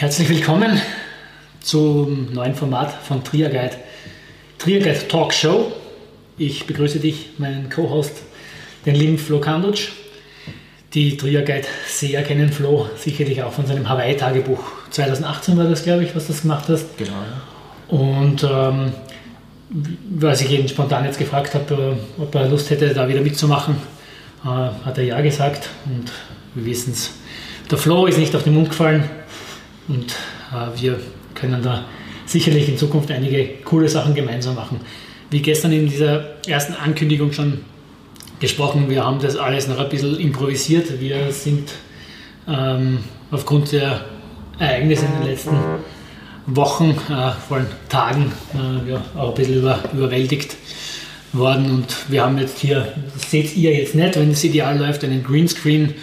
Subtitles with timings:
[0.00, 0.80] Herzlich willkommen
[1.60, 3.76] zum neuen Format von Triaguide,
[4.56, 5.72] Triaguide Talk Show.
[6.38, 8.22] Ich begrüße dich, meinen Co-Host,
[8.86, 9.88] den lieben Flo Kandutsch.
[10.94, 14.62] Die Triaguide-Seher kennen Flo sicherlich auch von seinem Hawaii-Tagebuch.
[14.88, 16.96] 2018 war das, glaube ich, was du gemacht hast.
[16.96, 17.94] Genau, ja.
[17.94, 18.94] Und ähm,
[20.18, 23.76] was ich ihn spontan jetzt gefragt habe, ob er Lust hätte, da wieder mitzumachen,
[24.44, 25.68] äh, hat er ja gesagt.
[25.84, 26.10] Und
[26.54, 27.12] wir wissen es,
[27.70, 29.04] der Flo ist nicht auf den Mund gefallen.
[29.90, 30.12] Und
[30.52, 31.00] äh, wir
[31.34, 31.84] können da
[32.24, 34.80] sicherlich in Zukunft einige coole Sachen gemeinsam machen.
[35.30, 37.58] Wie gestern in dieser ersten Ankündigung schon
[38.38, 41.00] gesprochen, wir haben das alles noch ein bisschen improvisiert.
[41.00, 41.70] Wir sind
[42.48, 42.98] ähm,
[43.32, 44.04] aufgrund der
[44.58, 45.56] Ereignisse in den letzten
[46.46, 50.56] Wochen, äh, vor allem Tagen, äh, ja, auch ein bisschen über, überwältigt
[51.32, 51.70] worden.
[51.70, 55.24] Und wir haben jetzt hier, das seht ihr jetzt nicht, wenn es ideal läuft, einen
[55.24, 55.94] Greenscreen,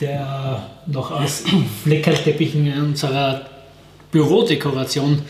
[0.00, 1.44] der noch aus
[1.82, 3.46] Fleckerteppichen unserer
[4.10, 5.22] Bürodekoration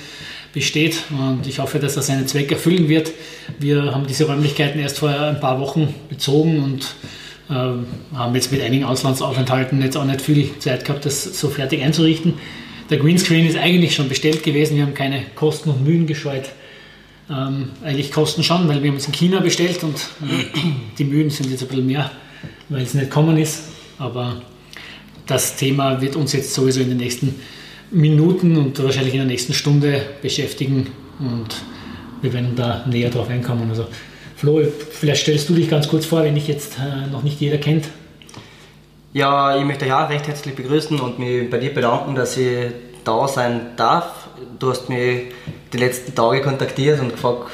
[0.53, 1.03] besteht.
[1.11, 3.11] Und ich hoffe, dass er seinen Zweck erfüllen wird.
[3.59, 6.95] Wir haben diese Räumlichkeiten erst vor ein paar Wochen bezogen und
[7.51, 11.83] äh, haben jetzt mit einigen Auslandsaufenthalten jetzt auch nicht viel Zeit gehabt, das so fertig
[11.83, 12.35] einzurichten.
[12.91, 14.77] Der Greenscreen ist eigentlich schon bestellt gewesen.
[14.77, 16.51] Wir haben keine Kosten und Mühen gescheut.
[17.31, 20.59] Ähm, eigentlich Kosten schon, weil wir haben es in China bestellt und äh,
[20.99, 22.11] die Mühen sind jetzt ein bisschen mehr,
[22.69, 23.65] weil es nicht kommen ist.
[23.99, 24.43] Aber
[25.27, 27.35] das Thema wird uns jetzt sowieso in den nächsten
[27.91, 31.49] Minuten und wahrscheinlich in der nächsten Stunde beschäftigen und
[32.23, 33.69] wir werden da näher drauf einkommen.
[33.71, 33.87] Also
[34.37, 37.59] Flo, vielleicht stellst du dich ganz kurz vor, wenn dich jetzt äh, noch nicht jeder
[37.59, 37.89] kennt.
[39.13, 42.73] Ja, ich möchte euch auch recht herzlich begrüßen und mich bei dir bedanken, dass ich
[43.05, 44.29] da sein darf.
[44.59, 45.27] Du hast mich
[45.73, 47.51] die letzten Tage kontaktiert und gefragt,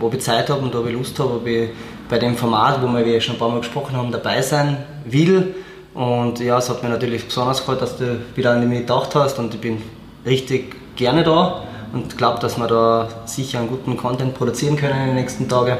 [0.00, 1.70] ob ich Zeit habe und ob ich Lust habe, ob ich
[2.08, 5.54] bei dem Format, wo wir schon ein paar Mal gesprochen haben, dabei sein will.
[5.94, 9.38] Und ja, es hat mir natürlich besonders gefreut, dass du wieder an mich gedacht hast
[9.38, 9.82] und ich bin
[10.24, 15.06] richtig gerne da und glaube, dass wir da sicher einen guten Content produzieren können in
[15.08, 15.78] den nächsten Tagen.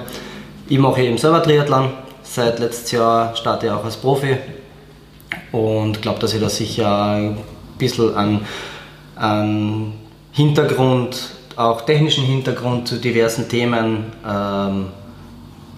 [0.69, 1.91] Ich mache eben selber Triathlon.
[2.23, 4.37] Seit letztes Jahr starte ich auch als Profi
[5.53, 7.39] und glaube, dass ich da sicher ein
[7.79, 8.47] bisschen an,
[9.17, 9.93] an
[10.33, 14.87] Hintergrund, auch technischen Hintergrund zu diversen Themen ähm,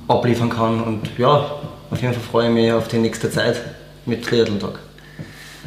[0.09, 0.83] abliefern kann.
[0.83, 1.47] Und ja,
[1.91, 3.61] auf jeden Fall freue ich mich auf die nächste Zeit
[4.07, 4.79] mit Triathlon-Tag.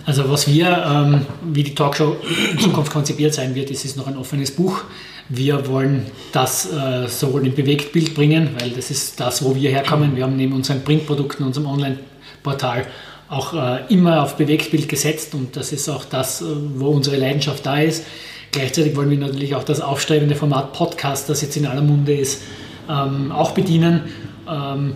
[0.05, 2.17] Also was wir, ähm, wie die Talkshow
[2.51, 4.83] in Zukunft konzipiert sein wird, ist, ist noch ein offenes Buch.
[5.29, 10.15] Wir wollen das äh, sowohl in Bewegtbild bringen, weil das ist das, wo wir herkommen.
[10.15, 12.85] Wir haben neben unseren Printprodukten, unserem Online-Portal
[13.29, 17.65] auch äh, immer auf Bewegtbild gesetzt und das ist auch das, äh, wo unsere Leidenschaft
[17.65, 18.05] da ist.
[18.51, 22.43] Gleichzeitig wollen wir natürlich auch das aufstrebende Format Podcast, das jetzt in aller Munde ist,
[22.87, 24.01] ähm, auch bedienen.
[24.47, 24.93] Ähm,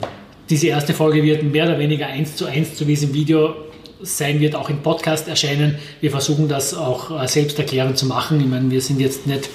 [0.49, 3.55] diese erste Folge wird mehr oder weniger eins zu eins, es im Video
[4.01, 5.75] sein wird, auch im Podcast erscheinen.
[6.01, 8.39] Wir versuchen das auch äh, selbsterklärend zu machen.
[8.39, 9.49] Ich meine, wir sind jetzt nicht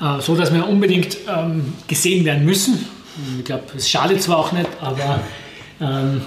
[0.00, 2.86] äh, so, dass wir unbedingt ähm, gesehen werden müssen.
[3.38, 5.20] Ich glaube, es schadet zwar auch nicht, aber
[5.80, 6.22] ähm,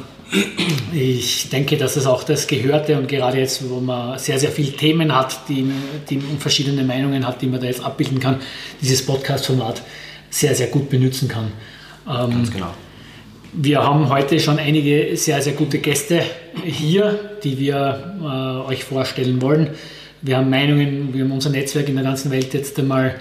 [0.93, 4.71] ich denke, dass es auch das Gehörte und gerade jetzt, wo man sehr, sehr viele
[4.71, 5.69] Themen hat, die,
[6.09, 8.39] die verschiedene Meinungen hat, die man da jetzt abbilden kann,
[8.81, 9.81] dieses Podcast-Format
[10.29, 11.51] sehr, sehr gut benutzen kann.
[12.07, 12.73] Ähm, Ganz genau.
[13.59, 16.21] Wir haben heute schon einige sehr, sehr gute Gäste
[16.63, 19.71] hier, die wir äh, euch vorstellen wollen.
[20.21, 23.15] Wir haben Meinungen, wir haben unser Netzwerk in der ganzen Welt jetzt einmal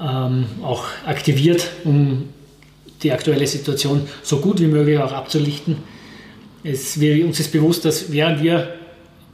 [0.00, 2.30] ähm, auch aktiviert, um
[3.02, 5.76] die aktuelle Situation so gut wie möglich auch abzulichten.
[6.64, 8.72] Es, wir, uns ist bewusst, dass während wir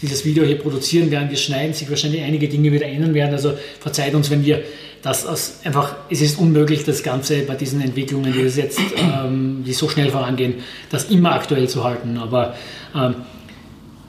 [0.00, 3.32] dieses Video hier produzieren, während wir schneiden, sich wahrscheinlich einige Dinge wieder ändern werden.
[3.32, 4.62] Also verzeiht uns, wenn wir
[5.03, 9.72] das aus, einfach, es ist unmöglich, das Ganze bei diesen Entwicklungen, die jetzt, ähm, die
[9.72, 10.54] so schnell vorangehen,
[10.91, 12.16] das immer aktuell zu halten.
[12.16, 12.54] Aber
[12.94, 13.16] ähm,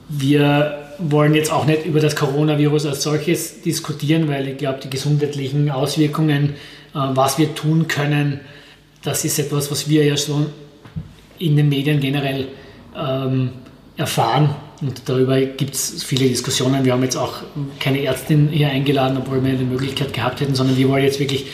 [0.09, 4.89] wir wollen jetzt auch nicht über das Coronavirus als solches diskutieren, weil ich glaube, die
[4.89, 6.55] gesundheitlichen Auswirkungen,
[6.94, 8.41] äh, was wir tun können,
[9.01, 10.47] das ist etwas, was wir ja schon
[11.39, 12.49] in den Medien generell
[12.95, 13.51] ähm,
[13.95, 16.85] erfahren und darüber gibt es viele Diskussionen.
[16.85, 17.41] Wir haben jetzt auch
[17.79, 21.47] keine Ärztin hier eingeladen, obwohl wir die Möglichkeit gehabt hätten, sondern wir wollen jetzt wirklich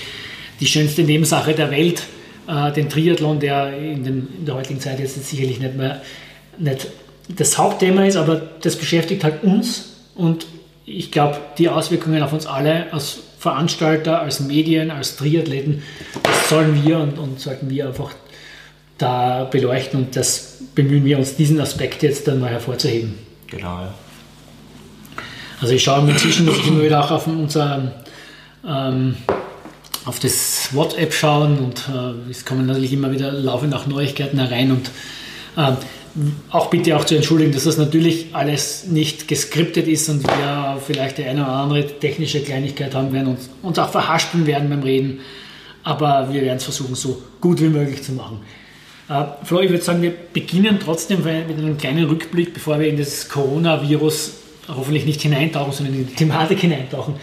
[0.59, 2.03] die schönste Nebensache der Welt,
[2.47, 6.01] äh, den Triathlon, der in, den, in, der heutigen Zeit jetzt sicherlich nicht mehr
[6.57, 6.87] nicht
[7.27, 10.45] das Hauptthema ist, aber das beschäftigt halt uns und
[10.85, 15.81] ich glaube, die Auswirkungen auf uns alle als Veranstalter, als Medien, als Triathleten,
[16.21, 18.11] das sollen wir und, und sollten wir einfach
[18.97, 23.15] da beleuchten und das bemühen wir uns, diesen Aspekt jetzt dann mal hervorzuheben.
[23.47, 23.93] Genau, ja.
[25.61, 28.03] Also ich schaue inzwischen, dass ich immer wieder auch auf unser
[28.67, 29.15] ähm,
[30.05, 34.71] auf das WhatsApp schauen und äh, es kommen natürlich immer wieder laufend auch Neuigkeiten herein
[34.71, 34.91] und
[35.57, 35.73] äh,
[36.49, 41.17] auch bitte auch zu entschuldigen, dass das natürlich alles nicht geskriptet ist und wir vielleicht
[41.17, 45.19] die eine oder andere technische Kleinigkeit haben werden und uns auch verhaspeln werden beim Reden.
[45.83, 48.39] Aber wir werden es versuchen, so gut wie möglich zu machen.
[49.09, 52.97] Äh, Flo, ich würde sagen, wir beginnen trotzdem mit einem kleinen Rückblick, bevor wir in
[52.97, 54.33] das Coronavirus
[54.67, 57.15] hoffentlich nicht hineintauchen, sondern in die Thematik hineintauchen.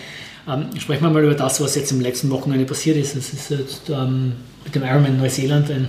[0.49, 3.17] Ähm, sprechen wir mal über das, was jetzt im letzten Wochenende passiert ist.
[3.17, 4.35] Es ist jetzt ähm,
[4.65, 5.89] mit dem Ironman Neuseeland ein,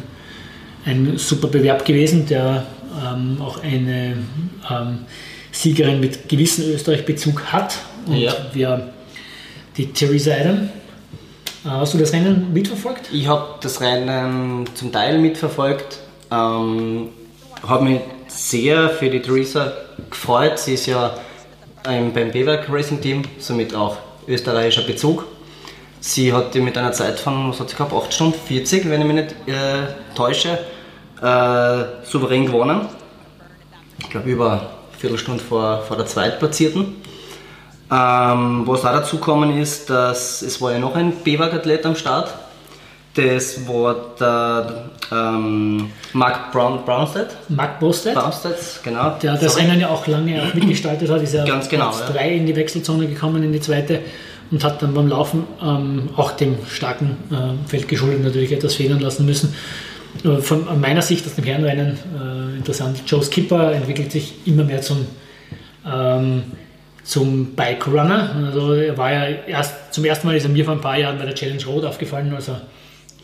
[0.85, 2.65] ein super Bewerb gewesen, der
[3.03, 4.17] ähm, auch eine
[4.69, 4.99] ähm,
[5.51, 7.77] Siegerin mit gewissen Österreich-Bezug hat.
[8.05, 8.33] Und ja.
[8.53, 8.93] wir
[9.77, 10.69] die Theresa Adam.
[11.65, 13.09] Äh, hast du das Rennen mitverfolgt?
[13.11, 15.99] Ich habe das Rennen zum Teil mitverfolgt.
[16.31, 17.09] Ähm,
[17.65, 19.71] habe mich sehr für die Theresa
[20.09, 20.59] gefreut.
[20.59, 21.15] Sie ist ja
[21.83, 25.25] beim BWAG Racing Team, somit auch österreichischer Bezug.
[25.99, 29.07] Sie hat mit einer Zeit von, was hat sie gehabt, 8 Stunden 40, wenn ich
[29.07, 30.59] mich nicht äh, täusche,
[31.21, 32.87] äh, souverän gewonnen.
[33.99, 34.61] Ich glaube über eine
[34.97, 36.95] Viertelstunde vor, vor der Zweitplatzierten.
[37.93, 42.33] Ähm, was auch dazu gekommen ist, dass es war ja noch ein BWAG-Athlet am Start.
[43.13, 47.27] Das war der ähm, Mark Brown, Brownstead.
[47.49, 48.15] Mark Brownstead.
[48.15, 49.11] Brownstead, genau.
[49.21, 52.37] Der das Rennen ja auch lange auch mitgestaltet hat, ist ja Ganz genau, 3 ja.
[52.37, 53.99] in die Wechselzone gekommen, in die zweite
[54.49, 59.01] und hat dann beim Laufen ähm, auch dem starken äh, Feld geschuldet natürlich etwas federn
[59.01, 59.53] lassen müssen.
[60.23, 63.03] Äh, von meiner Sicht aus dem Herrenrennen äh, interessant.
[63.05, 65.05] Joe Skipper entwickelt sich immer mehr zum
[65.85, 66.43] ähm,
[67.03, 68.35] zum Bike Runner.
[68.45, 71.17] Also er war ja erst zum ersten Mal ist er mir vor ein paar Jahren
[71.17, 72.61] bei der Challenge Road aufgefallen, als er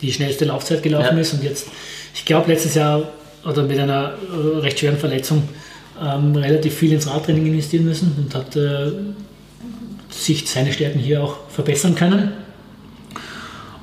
[0.01, 1.21] die schnellste Laufzeit gelaufen ja.
[1.21, 1.67] ist und jetzt,
[2.13, 3.03] ich glaube letztes Jahr
[3.45, 4.13] oder mit einer
[4.61, 5.47] recht schweren Verletzung
[6.01, 8.91] ähm, relativ viel ins Radtraining investieren müssen und hat äh,
[10.09, 12.31] sich seine Stärken hier auch verbessern können.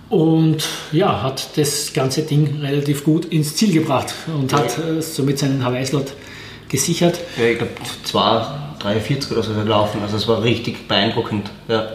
[0.09, 5.39] Und ja, hat das ganze Ding relativ gut ins Ziel gebracht und hat äh, somit
[5.39, 6.13] seinen Hawaii-Slot
[6.69, 7.19] gesichert.
[7.37, 7.73] Ja, ich glaube,
[8.05, 8.47] zwei
[8.79, 10.01] 43 oder so gelaufen.
[10.03, 11.51] Also es war richtig beeindruckend.
[11.69, 11.89] Ja.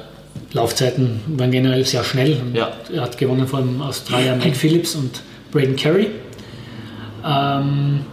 [0.54, 2.42] Laufzeiten waren generell sehr schnell.
[2.54, 2.72] Ja.
[2.94, 6.08] Er hat gewonnen von Australier Mike Phillips und Braden Carey.
[7.26, 8.06] Ähm,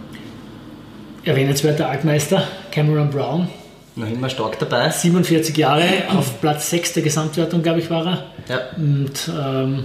[1.23, 3.49] erwähnenswerter Altmeister Cameron Brown.
[3.95, 4.89] Noch immer stark dabei.
[4.89, 5.83] 47 Jahre,
[6.15, 8.23] auf Platz 6 der Gesamtwertung, glaube ich, war er.
[8.47, 8.59] Ja.
[8.77, 9.83] Und ähm,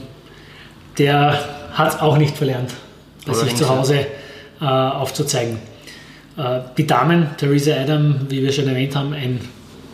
[0.98, 1.38] der
[1.72, 2.72] hat auch nicht verlernt,
[3.26, 4.06] bei sich zu Hause
[4.60, 5.58] äh, aufzuzeigen.
[6.36, 9.40] Äh, die Damen, Theresa Adam, wie wir schon erwähnt haben, ein,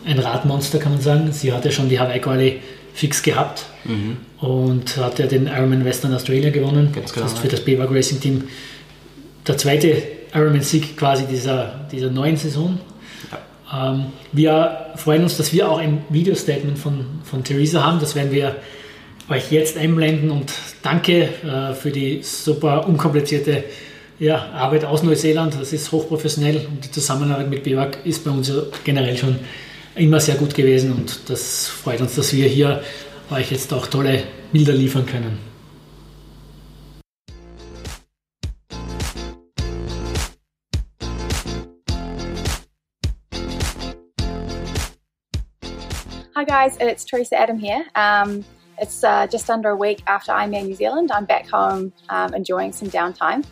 [0.05, 1.31] ein Radmonster kann man sagen.
[1.31, 2.59] Sie hat ja schon die Hawaii Quali
[2.93, 4.17] fix gehabt mhm.
[4.45, 6.91] und hat ja den Ironman Western Australia gewonnen.
[6.93, 7.25] Ganz genau.
[7.25, 8.43] Das ist für das BWAG Racing Team
[9.47, 10.03] der zweite
[10.33, 12.79] Ironman-Sieg quasi dieser, dieser neuen Saison.
[13.71, 13.91] Ja.
[13.91, 17.99] Ähm, wir freuen uns, dass wir auch ein Video-Statement von, von Theresa haben.
[17.99, 18.55] Das werden wir
[19.29, 20.51] euch jetzt einblenden und
[20.83, 23.63] danke äh, für die super unkomplizierte
[24.21, 28.53] ja, Arbeit aus Neuseeland, das ist hochprofessionell und die Zusammenarbeit mit BIWAG ist bei uns
[28.83, 29.39] generell schon
[29.95, 32.83] immer sehr gut gewesen und das freut uns, dass wir hier
[33.31, 34.21] euch jetzt auch tolle
[34.51, 35.39] Bilder liefern können.
[46.35, 47.85] Hi guys, it's Teresa Adam here.
[47.95, 48.45] Um,
[48.79, 51.11] it's uh, just under a week after Ironman New Zealand.
[51.11, 53.43] I'm back home um, enjoying some downtime.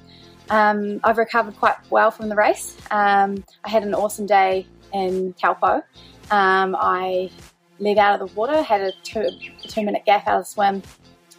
[0.50, 2.76] Um, I've recovered quite well from the race.
[2.92, 5.84] Um, I had an awesome day in Taupo.
[6.32, 7.30] Um, I
[7.80, 9.30] leg out of the water, had a two,
[9.62, 10.82] two minute gap out of the swim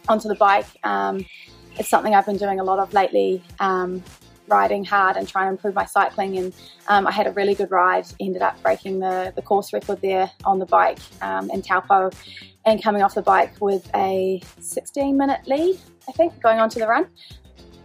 [0.07, 0.65] onto the bike.
[0.83, 1.25] Um,
[1.77, 4.03] it's something I've been doing a lot of lately, um,
[4.47, 6.37] riding hard and trying to improve my cycling.
[6.37, 6.53] And
[6.87, 10.31] um, I had a really good ride, ended up breaking the, the course record there
[10.45, 10.99] on the bike
[11.53, 12.11] in Taupo
[12.65, 16.79] and coming off the bike with a 16 minute lead, I think, going on to
[16.79, 17.07] the run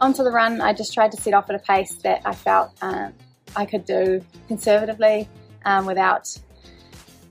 [0.01, 2.73] onto the run, I just tried to set off at a pace that I felt
[2.83, 3.13] um,
[3.55, 5.29] I could do conservatively
[5.65, 6.37] um, without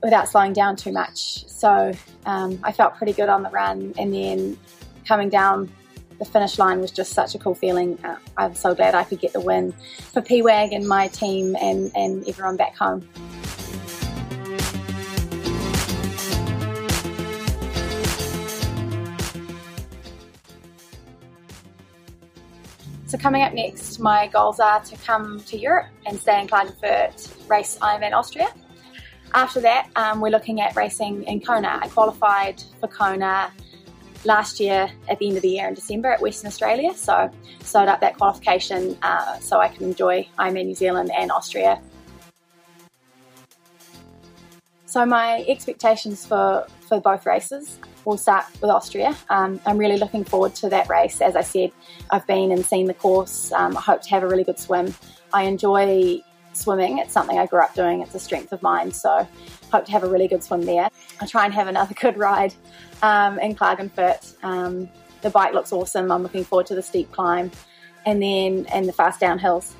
[0.02, 1.46] without slowing down too much.
[1.48, 1.92] So
[2.26, 4.58] um, I felt pretty good on the run, and then
[5.06, 5.70] coming down
[6.18, 7.98] the finish line was just such a cool feeling.
[8.02, 9.72] Uh, I'm so glad I could get the win
[10.12, 13.06] for PWAG and my team and, and everyone back home.
[23.06, 27.48] So coming up next, my goals are to come to Europe and stay in Klagenfurt,
[27.48, 28.48] race Ironman Austria.
[29.32, 31.78] After that, um, we're looking at racing in Kona.
[31.80, 33.52] I qualified for Kona
[34.24, 37.86] last year at the end of the year in December at Western Australia, so sewed
[37.86, 41.80] up that qualification uh, so I can enjoy Ironman New Zealand and Austria.
[44.86, 49.14] So my expectations for, for both races, we'll start with Austria.
[49.28, 51.20] Um, I'm really looking forward to that race.
[51.20, 51.72] As I said,
[52.10, 53.52] I've been and seen the course.
[53.52, 54.94] Um, I hope to have a really good swim.
[55.34, 56.22] I enjoy
[56.52, 56.98] swimming.
[56.98, 58.00] It's something I grew up doing.
[58.00, 58.92] It's a strength of mine.
[58.92, 59.28] So
[59.72, 60.88] hope to have a really good swim there.
[61.20, 62.54] I'll try and have another good ride
[63.02, 64.42] um, in Klagenfurt.
[64.42, 64.88] Um,
[65.22, 66.10] the bike looks awesome.
[66.12, 67.50] I'm looking forward to the steep climb
[68.06, 69.72] and then and the fast downhills.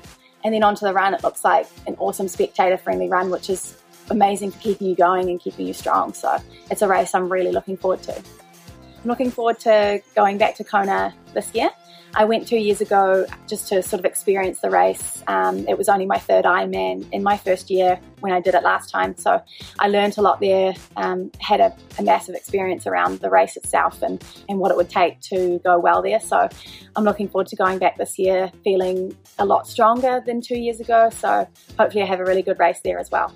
[0.43, 3.81] And then onto the run, it looks like an awesome spectator friendly run, which is
[4.09, 6.13] amazing for keeping you going and keeping you strong.
[6.13, 6.37] So
[6.71, 8.15] it's a race I'm really looking forward to.
[8.15, 11.69] I'm looking forward to going back to Kona this year.
[12.15, 15.23] I went two years ago just to sort of experience the race.
[15.27, 18.63] Um, it was only my third Ironman in my first year when I did it
[18.63, 19.15] last time.
[19.17, 19.41] So
[19.79, 24.01] I learned a lot there, um, had a, a, massive experience around the race itself
[24.01, 26.19] and, and what it would take to go well there.
[26.19, 26.49] So
[26.95, 30.79] I'm looking forward to going back this year feeling a lot stronger than two years
[30.79, 31.09] ago.
[31.11, 31.47] So
[31.77, 33.31] hopefully I have a really good race there as well.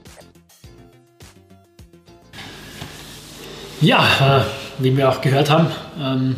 [3.82, 4.46] Ja,
[4.80, 5.68] äh, wie wir auch gehört haben,
[6.00, 6.36] ähm,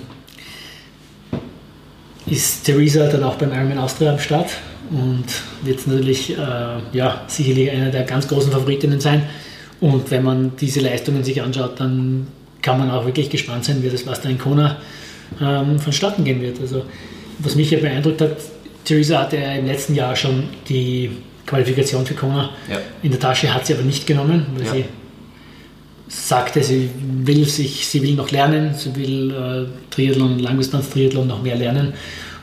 [2.26, 4.52] ist Theresa dann auch beim Ironman Austria am Start
[4.90, 5.26] und
[5.62, 6.38] wird natürlich äh,
[6.94, 9.24] ja, sicherlich eine der ganz großen Favoritinnen sein.
[9.82, 12.28] Und wenn man diese Leistungen sich anschaut, dann
[12.62, 14.78] kann man auch wirklich gespannt sein, wie das was da in Kona
[15.42, 16.62] ähm, vonstatten gehen wird.
[16.62, 16.86] Also,
[17.40, 18.38] was mich ja beeindruckt hat,
[18.86, 21.12] Theresa hatte ja im letzten Jahr schon die
[21.46, 22.78] Qualifikation für Kona ja.
[23.02, 24.72] in der Tasche, hat sie aber nicht genommen, weil ja.
[24.72, 24.86] sie
[26.14, 26.90] sagte, sie
[27.24, 31.94] will sich, sie will noch lernen, sie will äh, Triathlon, Langdistanz-Triathlon noch mehr lernen.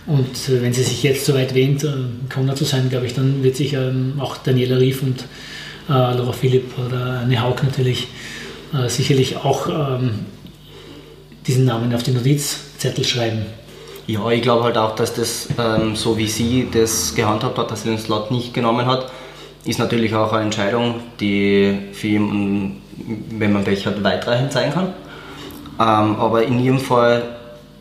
[0.06, 1.92] Und äh, wenn sie sich jetzt so weit wähnt, äh,
[2.32, 5.20] Kona zu sein, glaube ich, dann wird sich ähm, auch Daniela Rief und
[5.88, 8.08] äh, Laura Philipp oder Anne Haug natürlich
[8.74, 10.10] äh, sicherlich auch ähm,
[11.46, 13.46] diesen Namen auf den Notizzettel schreiben.
[14.06, 17.84] Ja, ich glaube halt auch, dass das, ähm, so wie sie das gehandhabt hat, dass
[17.84, 19.10] sie den Slot nicht genommen hat,
[19.64, 22.82] ist natürlich auch eine Entscheidung, die für jemanden
[23.30, 24.88] wenn man Pech hat, weitreichend sein kann.
[25.78, 27.22] Ähm, aber in ihrem Fall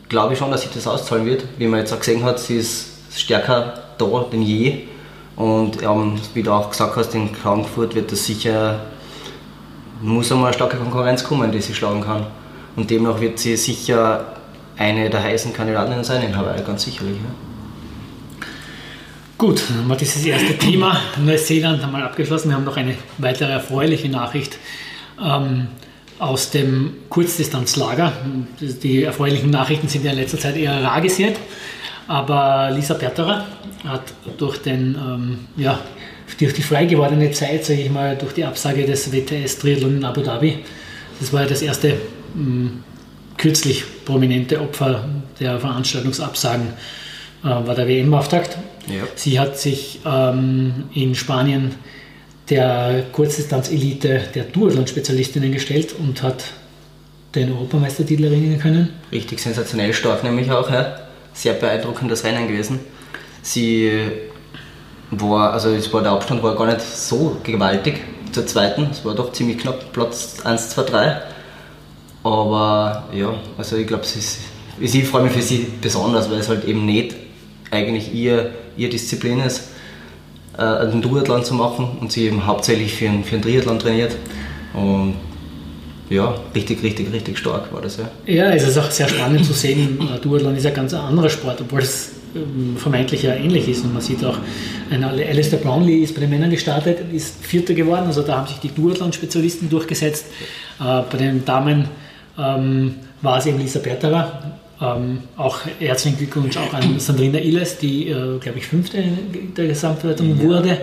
[0.08, 1.44] glaube ich schon, dass sich das auszahlen wird.
[1.58, 4.84] Wie man jetzt auch gesehen hat, sie ist stärker da denn je.
[5.36, 8.80] Und ähm, wie du auch gesagt hast, in Frankfurt wird das sicher,
[10.02, 12.26] muss einmal eine starke Konkurrenz kommen, die sie schlagen kann.
[12.76, 14.36] Und demnach wird sie sicher
[14.76, 17.16] eine der heißen Kandidatinnen sein in Hawaii, ganz sicherlich.
[17.16, 18.46] Ja.
[19.36, 22.50] Gut, dann haben wir dieses erste Thema Neuseeland einmal abgeschlossen.
[22.50, 24.58] Wir haben noch eine weitere erfreuliche Nachricht
[25.22, 25.68] ähm,
[26.18, 28.12] aus dem Kurzdistanzlager.
[28.60, 31.38] Die erfreulichen Nachrichten sind ja in letzter Zeit eher rar gesät,
[32.06, 33.46] aber Lisa Berterer
[33.86, 34.02] hat
[34.36, 35.80] durch, den, ähm, ja,
[36.38, 40.04] durch die frei gewordene Zeit, sage ich mal, durch die Absage des WTS Triathlon in
[40.04, 40.58] Abu Dhabi,
[41.18, 41.94] das war ja das erste
[42.36, 42.82] ähm,
[43.36, 45.04] kürzlich prominente Opfer
[45.38, 46.68] der Veranstaltungsabsagen,
[47.42, 48.58] äh, war der WM-Auftakt.
[48.86, 49.04] Ja.
[49.14, 51.74] Sie hat sich ähm, in Spanien
[52.50, 56.44] der Kurzdistanz-Elite der Duathlon-Spezialistinnen gestellt und hat
[57.34, 58.90] den Europameistertitel erringen können.
[59.12, 60.68] Richtig sensationell stark, nämlich auch.
[60.70, 60.96] Ja.
[61.32, 62.80] Sehr beeindruckendes Rennen gewesen.
[63.42, 63.90] Sie
[65.12, 68.00] war, also war, der Abstand war gar nicht so gewaltig
[68.32, 68.88] zur zweiten.
[68.90, 71.22] Es war doch ziemlich knapp, Platz 1, 2, 3.
[72.24, 74.04] Aber ja, also ich glaube,
[74.80, 77.14] ich freue mich für sie besonders, weil es halt eben nicht
[77.70, 79.68] eigentlich ihr, ihr Disziplin ist
[80.60, 84.16] äh, einen Duathlon zu machen und sie eben hauptsächlich für einen, Triathlon trainiert.
[84.74, 85.14] Und
[86.10, 88.10] ja, richtig, richtig, richtig stark war das ja.
[88.26, 89.98] Ja, es ist auch sehr spannend zu sehen.
[90.22, 93.84] Duathlon ist ja ganz anderer Sport, obwohl es ähm, vermeintlich ja ähnlich ist.
[93.84, 94.36] Und man sieht auch,
[94.90, 98.06] ein Alistair Brownlee ist bei den Männern gestartet, ist Vierter geworden.
[98.06, 100.26] Also da haben sich die Duathlon-Spezialisten durchgesetzt.
[100.78, 101.88] Äh, bei den Damen
[102.38, 108.08] ähm, war es eben Lisa Berterer, ähm, auch herzlichen Glückwunsch auch an Sandrina Illes, die,
[108.08, 109.02] äh, glaube ich, fünfte
[109.56, 110.42] der Gesamtwertung ja.
[110.42, 110.78] wurde.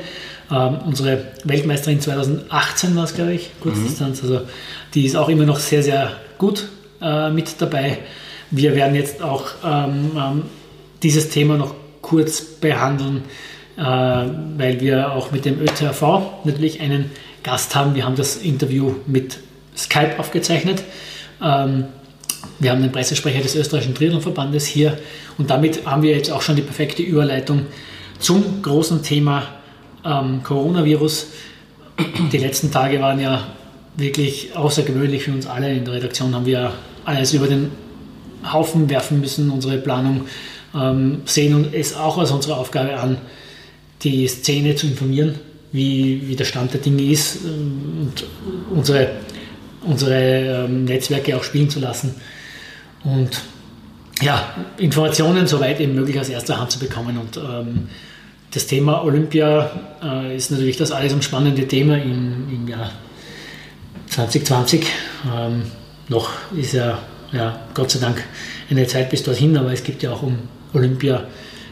[0.52, 4.22] Ähm, unsere Weltmeisterin 2018 war es, glaube ich, Kurzdistanz.
[4.22, 4.30] Mhm.
[4.30, 4.46] Also
[4.94, 6.68] die ist auch immer noch sehr, sehr gut
[7.02, 7.98] äh, mit dabei.
[8.52, 10.44] Wir werden jetzt auch ähm, ähm
[11.04, 13.24] dieses Thema noch kurz behandeln,
[13.78, 17.12] äh, weil wir auch mit dem ÖTRV natürlich einen
[17.44, 17.94] Gast haben.
[17.94, 19.38] Wir haben das Interview mit
[19.76, 20.84] Skype aufgezeichnet.
[21.42, 21.86] Ähm,
[22.60, 24.98] wir haben den Pressesprecher des österreichischen Triathlonverbandes hier
[25.38, 27.66] und damit haben wir jetzt auch schon die perfekte Überleitung
[28.20, 29.44] zum großen Thema
[30.04, 31.28] ähm, Coronavirus.
[32.32, 33.48] Die letzten Tage waren ja
[33.96, 35.72] wirklich außergewöhnlich für uns alle.
[35.72, 36.72] In der Redaktion haben wir
[37.06, 37.72] alles über den
[38.52, 40.22] Haufen werfen müssen, unsere Planung
[40.76, 43.18] ähm, sehen und es auch als unsere Aufgabe an,
[44.02, 45.36] die Szene zu informieren,
[45.72, 48.24] wie, wie der Stand der Dinge ist ähm, und
[48.76, 49.10] unsere,
[49.86, 52.16] unsere ähm, Netzwerke auch spielen zu lassen
[53.08, 53.42] und
[54.22, 57.18] ja, Informationen soweit eben möglich aus erster Hand zu bekommen.
[57.18, 57.90] Und ähm,
[58.52, 59.70] das Thema Olympia
[60.04, 62.92] äh, ist natürlich das alles umspannende Thema im, im Jahr
[64.10, 64.88] 2020.
[65.34, 65.64] Ähm,
[66.10, 67.00] noch ist ja
[67.32, 68.24] ja, Gott sei Dank
[68.70, 70.38] eine Zeit bis dorthin, aber es gibt ja auch um
[70.74, 71.26] Olympia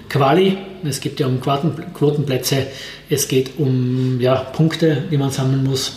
[0.10, 2.68] Quali, es geht ja um Quotenplätze,
[3.10, 5.94] es geht um ja, Punkte, die man sammeln muss.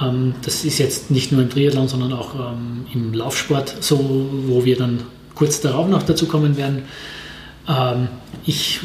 [0.00, 4.64] Ähm, das ist jetzt nicht nur im Triathlon, sondern auch ähm, im Laufsport so, wo
[4.64, 5.00] wir dann
[5.34, 6.82] kurz darauf noch dazu kommen werden.
[7.68, 8.08] Ähm,
[8.44, 8.80] ich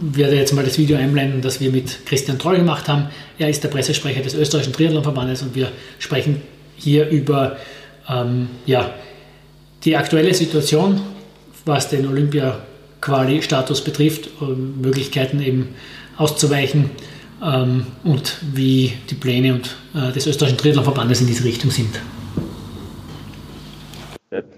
[0.00, 3.06] werde jetzt mal das Video einblenden, das wir mit Christian Troll gemacht haben.
[3.38, 6.42] Er ist der Pressesprecher des österreichischen Triathlonverbandes und wir sprechen
[6.76, 7.56] hier über
[8.08, 8.90] ähm, ja,
[9.84, 11.00] die aktuelle Situation,
[11.64, 12.60] was den Olympia
[13.00, 15.68] Quali-Status betrifft, Möglichkeiten eben
[16.16, 16.90] auszuweichen
[17.42, 22.00] ähm, und wie die Pläne und, äh, des österreichischen Triathlonverbandes in diese Richtung sind.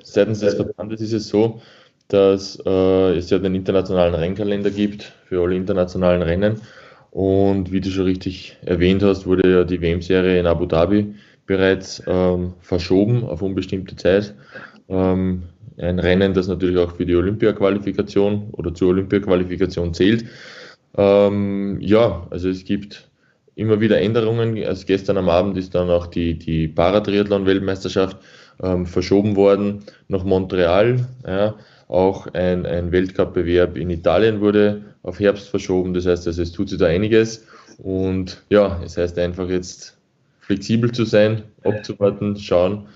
[0.02, 1.60] Seitens des Verbandes ist es so,
[2.08, 6.60] dass äh, es ja den internationalen Rennkalender gibt für alle internationalen Rennen.
[7.10, 11.14] Und wie du schon richtig erwähnt hast, wurde ja die WM-Serie in Abu Dhabi
[11.46, 14.34] bereits ähm, verschoben auf unbestimmte Zeit.
[14.88, 15.44] Ähm,
[15.78, 20.24] ein Rennen, das natürlich auch für die Olympia-Qualifikation oder zur Olympia-Qualifikation zählt.
[20.98, 23.08] Ähm, ja, also es gibt
[23.54, 24.62] immer wieder Änderungen.
[24.64, 28.18] Also gestern am Abend ist dann auch die, die Paratriathlon-Weltmeisterschaft
[28.62, 31.06] ähm, verschoben worden nach Montreal.
[31.26, 31.54] Ja.
[31.86, 35.94] Auch ein, ein Weltcup-Bewerb in Italien wurde auf Herbst verschoben.
[35.94, 37.46] Das heißt, also es tut sich da einiges.
[37.78, 39.96] Und ja, es heißt einfach jetzt
[40.40, 42.86] flexibel zu sein, abzuwarten, schauen,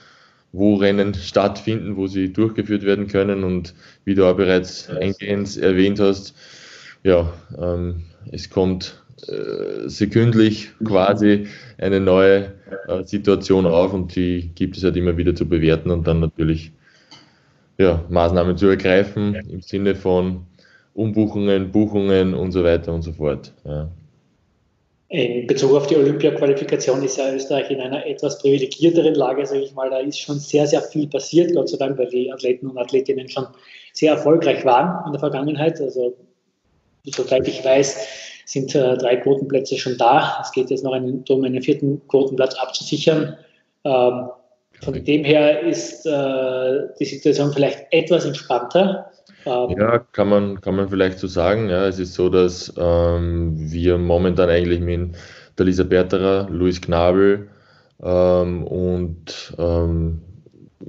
[0.53, 3.45] wo Rennen stattfinden, wo sie durchgeführt werden können.
[3.45, 6.35] Und wie du auch bereits eingehend erwähnt hast,
[7.03, 11.47] ja, ähm, es kommt äh, sekündlich quasi
[11.79, 12.53] eine neue
[12.89, 16.73] äh, Situation auf und die gibt es halt immer wieder zu bewerten und dann natürlich
[17.79, 20.47] ja, Maßnahmen zu ergreifen im Sinne von
[20.95, 23.53] Umbuchungen, Buchungen und so weiter und so fort.
[23.65, 23.89] Ja.
[25.09, 29.75] In Bezug auf die Olympia-Qualifikation ist ja Österreich in einer etwas privilegierteren Lage, sage ich
[29.75, 29.91] mal.
[29.91, 33.29] Da ist schon sehr, sehr viel passiert, Gott sei Dank, weil die Athleten und Athletinnen
[33.29, 33.47] schon
[33.93, 35.79] sehr erfolgreich waren in der Vergangenheit.
[35.83, 36.17] Also,
[37.05, 38.07] soweit ich weiß,
[38.47, 40.39] sind äh, drei Quotenplätze schon da.
[40.41, 43.37] Es geht jetzt noch einen, darum, einen vierten Quotenplatz abzusichern.
[43.85, 44.29] Ähm,
[44.81, 49.11] von dem her ist äh, die Situation vielleicht etwas entspannter.
[49.47, 51.69] Ähm, ja, kann man, kann man vielleicht so sagen.
[51.69, 55.17] Ja, es ist so, dass ähm, wir momentan eigentlich mit
[55.59, 57.49] der Lisa Berterer, Luis Knabel
[58.03, 60.23] ähm, und ähm,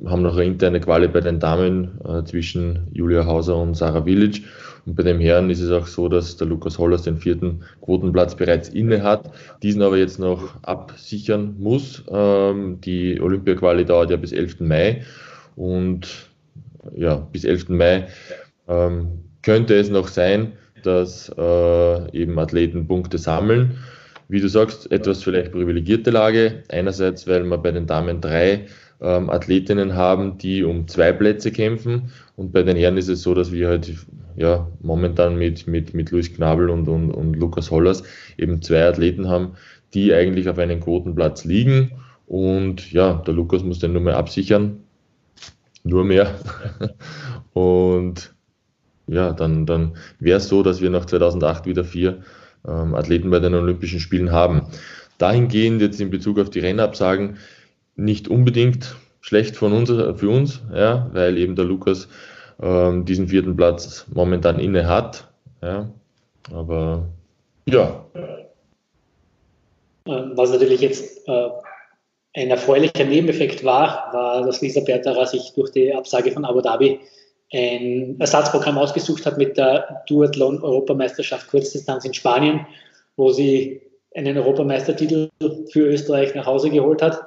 [0.06, 4.42] haben noch eine interne Quali bei den Damen äh, zwischen Julia Hauser und Sarah Village.
[4.86, 8.36] Und bei dem Herren ist es auch so, dass der Lukas Hollers den vierten Quotenplatz
[8.36, 12.04] bereits inne hat, diesen aber jetzt noch absichern muss.
[12.10, 14.60] Ähm, die Olympia-Quali dauert ja bis 11.
[14.60, 15.04] Mai
[15.56, 16.30] und
[16.96, 17.70] ja, bis 11.
[17.70, 18.08] Mai
[18.68, 20.54] ähm, könnte es noch sein,
[20.84, 23.78] dass äh, eben Athleten Punkte sammeln.
[24.28, 26.64] Wie du sagst, etwas vielleicht privilegierte Lage.
[26.70, 28.66] Einerseits, weil wir bei den Damen drei
[29.04, 32.12] ähm, Athletinnen haben, die um zwei Plätze kämpfen.
[32.36, 33.94] Und bei den Herren ist es so, dass wir halt
[34.36, 38.04] ja, momentan mit, mit, mit Luis Knabel und, und, und Lukas Hollers
[38.38, 39.54] eben zwei Athleten haben,
[39.94, 41.92] die eigentlich auf einem Quotenplatz liegen.
[42.26, 44.80] Und ja, der Lukas muss den nur mehr absichern.
[45.84, 46.40] Nur mehr.
[47.54, 48.34] und
[49.08, 52.22] ja, dann, dann wäre es so, dass wir nach 2008 wieder vier
[52.66, 54.68] ähm, Athleten bei den Olympischen Spielen haben.
[55.18, 57.38] Dahingehend jetzt in Bezug auf die Rennabsagen
[57.96, 62.08] nicht unbedingt schlecht von uns, für uns, ja, weil eben der Lukas
[62.62, 65.28] ähm, diesen vierten Platz momentan inne hat.
[65.62, 65.90] Ja.
[66.52, 67.08] Aber
[67.66, 68.06] ja.
[70.06, 71.50] Was natürlich jetzt äh,
[72.36, 77.00] ein erfreulicher Nebeneffekt war, war, dass Lisa Bertara sich durch die Absage von Abu Dhabi
[77.54, 82.66] ein Ersatzprogramm ausgesucht hat mit der Duathlon-Europameisterschaft Kurzdistanz in Spanien,
[83.16, 83.82] wo sie
[84.16, 85.30] einen Europameistertitel
[85.72, 87.22] für Österreich nach Hause geholt hat.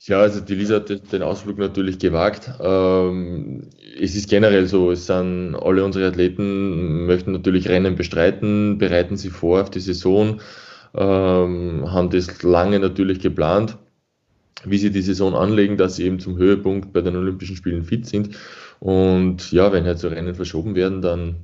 [0.00, 2.50] Ja, also die Lisa hat den Ausflug natürlich gewagt.
[2.60, 3.68] Ähm,
[4.00, 9.30] es ist generell so, es sind alle unsere Athleten möchten natürlich Rennen bestreiten, bereiten sie
[9.30, 10.40] vor auf die Saison,
[10.94, 13.76] ähm, haben das lange natürlich geplant,
[14.64, 18.06] wie sie die Saison anlegen, dass sie eben zum Höhepunkt bei den Olympischen Spielen fit
[18.06, 18.36] sind.
[18.80, 21.36] Und ja, wenn halt so Rennen verschoben werden, dann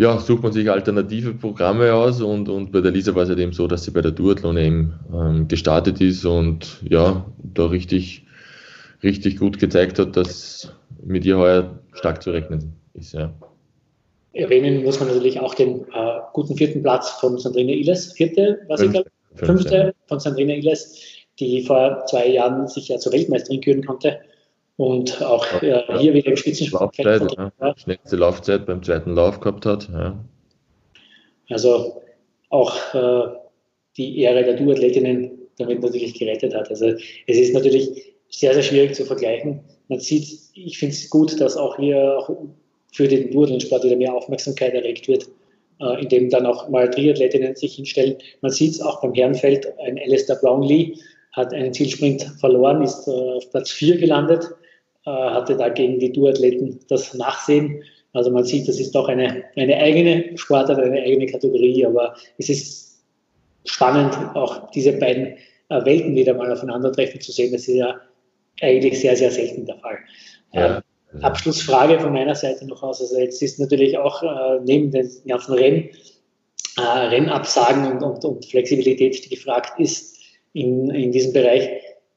[0.00, 3.38] ja, sucht man sich alternative Programme aus und, und bei der Lisa war es halt
[3.38, 8.24] eben so, dass sie bei der Duathlon eben ähm, gestartet ist und ja, da richtig,
[9.02, 10.72] richtig gut gezeigt hat, dass
[11.04, 13.12] mit ihr heuer stark zu rechnen ist.
[13.12, 13.30] Ja.
[14.32, 18.80] Erwähnen muss man natürlich auch den äh, guten vierten Platz von Sandrine Illes, vierte, was
[18.80, 20.98] ich glaube, fünfte von Sandrine Illes,
[21.38, 24.18] die vor zwei Jahren sich ja zur Weltmeisterin küren konnte
[24.80, 26.96] und auch ja, hier wieder im Spitzensport.
[26.96, 27.74] Laufzeit, ja.
[27.76, 29.86] Schnellste Laufzeit beim zweiten Lauf gehabt hat.
[29.92, 30.18] Ja.
[31.50, 32.00] Also
[32.48, 33.28] auch äh,
[33.98, 36.70] die Ehre der Duathletinnen damit natürlich gerettet hat.
[36.70, 36.94] Also
[37.26, 41.58] es ist natürlich sehr, sehr schwierig zu vergleichen, man sieht, ich finde es gut, dass
[41.58, 42.30] auch hier auch
[42.94, 45.28] für den Duathlon-Sport wieder mehr Aufmerksamkeit erregt wird,
[45.80, 48.16] äh, indem dann auch mal Triathletinnen sich hinstellen.
[48.40, 50.94] Man sieht es auch beim Herrenfeld, ein Alistair Brownlee
[51.32, 54.48] hat einen Zielsprint verloren, ist äh, auf Platz 4 gelandet,
[55.06, 57.82] äh, hatte da gegen die Duathleten das Nachsehen.
[58.12, 62.48] Also man sieht, das ist doch eine, eine eigene Sportart, eine eigene Kategorie, aber es
[62.48, 63.02] ist
[63.64, 65.36] spannend, auch diese beiden
[65.68, 67.52] äh, Welten wieder mal aufeinandertreffen zu sehen.
[67.52, 68.00] Das ist ja
[68.60, 69.98] eigentlich sehr, sehr selten der Fall.
[70.52, 70.76] Ja.
[70.76, 70.82] Ähm,
[71.22, 73.00] Abschlussfrage von meiner Seite noch aus.
[73.00, 75.88] Also jetzt ist natürlich auch äh, neben den ganzen Renn,
[76.76, 80.18] äh, Rennabsagen und, und, und, Flexibilität, die gefragt ist
[80.52, 81.68] in, in diesem Bereich,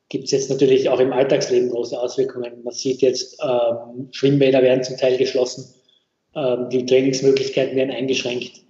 [0.09, 2.63] gibt es jetzt natürlich auch im Alltagsleben große Auswirkungen.
[2.63, 5.65] Man sieht jetzt, ähm, Schwimmbäder werden zum Teil geschlossen,
[6.35, 8.61] ähm, die Trainingsmöglichkeiten werden eingeschränkt.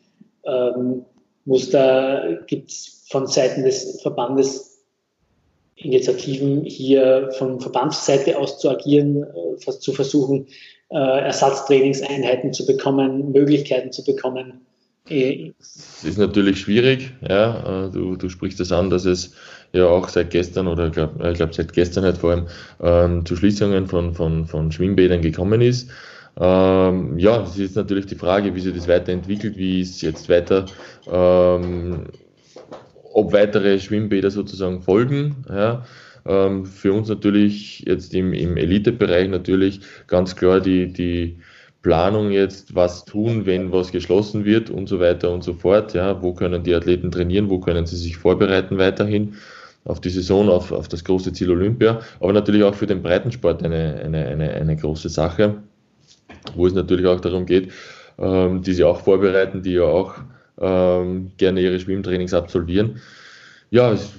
[0.45, 1.05] Ähm,
[1.45, 4.73] muss da gibt es von Seiten des Verbandes
[5.75, 10.47] Initiativen hier von Verbandsseite aus zu agieren, äh, zu versuchen,
[10.89, 14.65] äh, Ersatztrainingseinheiten zu bekommen, Möglichkeiten zu bekommen.
[15.09, 17.87] Es ist natürlich schwierig, ja.
[17.87, 19.33] Äh, du, du sprichst das an, dass es
[19.73, 22.47] ja auch seit gestern oder glaub, ich glaube seit gestern halt vor allem
[22.81, 25.89] ähm, zu Schließungen von, von, von Schwimmbädern gekommen ist.
[26.39, 30.65] Ähm, ja, es ist natürlich die Frage, wie sich das weiterentwickelt, wie es jetzt weiter
[31.11, 32.05] ähm,
[33.13, 35.45] ob weitere Schwimmbäder sozusagen folgen.
[35.49, 35.85] Ja.
[36.25, 41.37] Ähm, für uns natürlich jetzt im, im Elitebereich natürlich ganz klar die, die
[41.83, 45.93] Planung jetzt, was tun, wenn was geschlossen wird und so weiter und so fort.
[45.93, 46.21] Ja.
[46.21, 49.35] Wo können die Athleten trainieren, wo können sie sich vorbereiten weiterhin
[49.85, 53.63] auf die Saison, auf, auf das große Ziel Olympia, aber natürlich auch für den Breitensport
[53.63, 55.55] eine, eine, eine, eine große Sache,
[56.55, 57.71] wo es natürlich auch darum geht,
[58.17, 60.15] ähm, die sie auch vorbereiten, die ja auch
[60.59, 63.01] ähm, gerne ihre Schwimmtrainings absolvieren.
[63.71, 64.13] Ja, es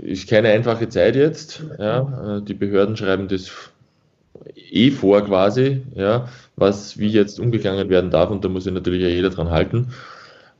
[0.00, 1.64] ist keine einfache Zeit jetzt.
[1.78, 2.40] Ja.
[2.40, 3.50] Die Behörden schreiben das
[4.72, 9.02] eh vor quasi, ja, was wie jetzt umgegangen werden darf und da muss sich natürlich
[9.02, 9.88] jeder dran halten.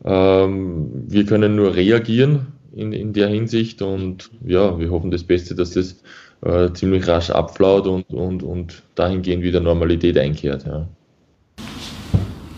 [0.05, 5.55] Ähm, wir können nur reagieren in, in der Hinsicht und ja, wir hoffen das Beste,
[5.55, 5.96] dass das
[6.44, 10.64] äh, ziemlich rasch abflaut und, und, und dahingehend wieder Normalität einkehrt.
[10.66, 10.87] Ja,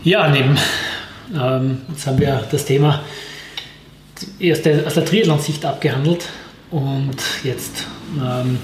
[0.03, 0.57] ja neben
[1.39, 3.03] ähm, jetzt haben wir das Thema
[4.39, 6.29] erst aus der Triathlon-Sicht abgehandelt
[6.71, 7.87] und jetzt
[8.17, 8.59] ähm,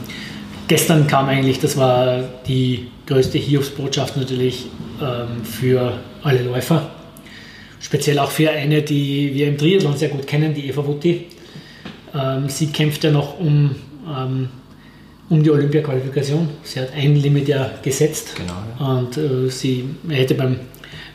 [0.71, 4.67] gestern kam eigentlich, das war die größte Hiobsbotschaft natürlich
[5.03, 6.93] ähm, für alle Läufer,
[7.81, 11.27] speziell auch für eine, die wir im Triathlon sehr gut kennen, die Eva Wutti.
[12.15, 13.75] Ähm, sie kämpft ja noch um,
[14.09, 14.49] ähm,
[15.29, 16.49] um die Olympia-Qualifikation.
[16.63, 18.97] Sie hat ein Limit ja gesetzt genau, ja.
[18.97, 20.55] und äh, sie hätte beim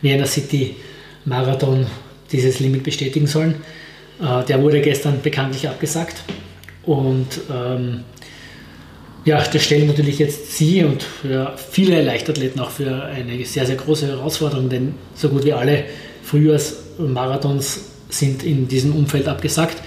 [0.01, 0.75] Vienna City
[1.23, 1.85] Marathon
[2.29, 3.55] dieses Limit bestätigen sollen.
[4.21, 6.23] Äh, der wurde gestern bekanntlich abgesagt.
[6.83, 8.03] Und ähm,
[9.25, 13.75] ja, das stellt natürlich jetzt Sie und für viele Leichtathleten auch für eine sehr, sehr
[13.75, 15.85] große Herausforderung, denn so gut wie alle
[16.23, 19.77] Frühjahrsmarathons sind in diesem Umfeld abgesagt.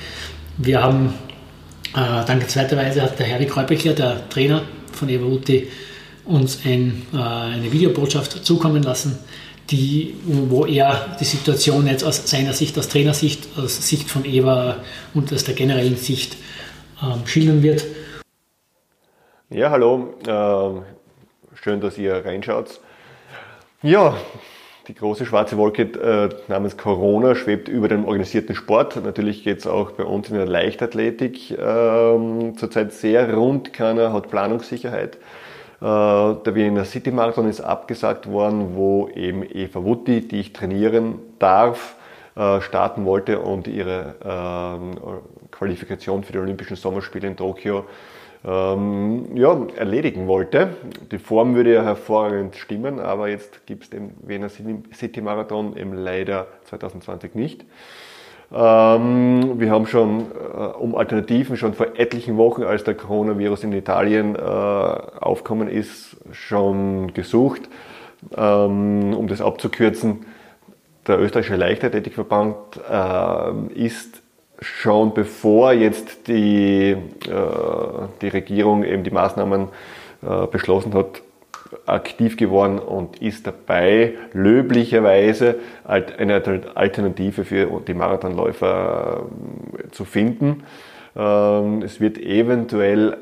[0.57, 1.15] Wir haben,
[1.95, 5.69] äh, dankenswerterweise hat der Herr Kräupichler, der Trainer von Eva Uti,
[6.25, 9.19] uns ein, äh, eine Videobotschaft zukommen lassen,
[9.71, 14.79] die, wo er die Situation jetzt aus seiner Sicht, aus Trainersicht, aus Sicht von Eva
[15.15, 16.37] und aus der generellen Sicht
[17.03, 17.85] ähm, schildern wird.
[19.51, 20.83] Ja, hallo, ähm,
[21.55, 22.83] schön, dass ihr reinschaut.
[23.81, 24.15] Ja,
[24.89, 29.03] die große schwarze Wolke äh, namens Corona schwebt über dem organisierten Sport.
[29.03, 33.73] Natürlich geht es auch bei uns in der Leichtathletik ähm, zurzeit sehr rund.
[33.73, 35.17] Keiner hat Planungssicherheit.
[35.17, 41.21] Äh, der Wiener City Marathon ist abgesagt worden, wo eben Eva Wutti, die ich trainieren
[41.39, 41.97] darf,
[42.37, 44.99] äh, starten wollte und ihre ähm,
[45.51, 47.87] Qualifikation für die Olympischen Sommerspiele in Tokio
[48.45, 50.71] ähm, ja, erledigen wollte.
[51.11, 55.95] Die Form würde ja hervorragend stimmen, aber jetzt gibt es den Wiener City Marathon eben
[55.95, 57.65] leider 2020 nicht.
[58.51, 63.73] Ähm, wir haben schon äh, um Alternativen schon vor etlichen Wochen, als der Coronavirus in
[63.73, 67.69] Italien äh, aufkommen ist, schon gesucht.
[68.37, 70.25] Ähm, um das abzukürzen,
[71.07, 72.57] der österreichische Leichtathletikverband
[72.91, 74.23] äh, ist
[74.61, 76.97] schon bevor jetzt die, äh,
[78.21, 79.69] die Regierung eben die Maßnahmen
[80.23, 81.23] äh, beschlossen hat,
[81.87, 86.43] aktiv geworden und ist dabei, löblicherweise eine
[86.75, 90.65] Alternative für die Marathonläufer ähm, zu finden.
[91.15, 93.19] Ähm, es wird eventuell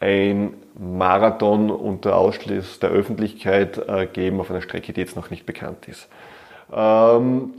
[0.00, 5.44] ein Marathon unter Ausschluss der Öffentlichkeit äh, geben auf einer Strecke, die jetzt noch nicht
[5.44, 6.08] bekannt ist.
[6.72, 7.50] Ähm,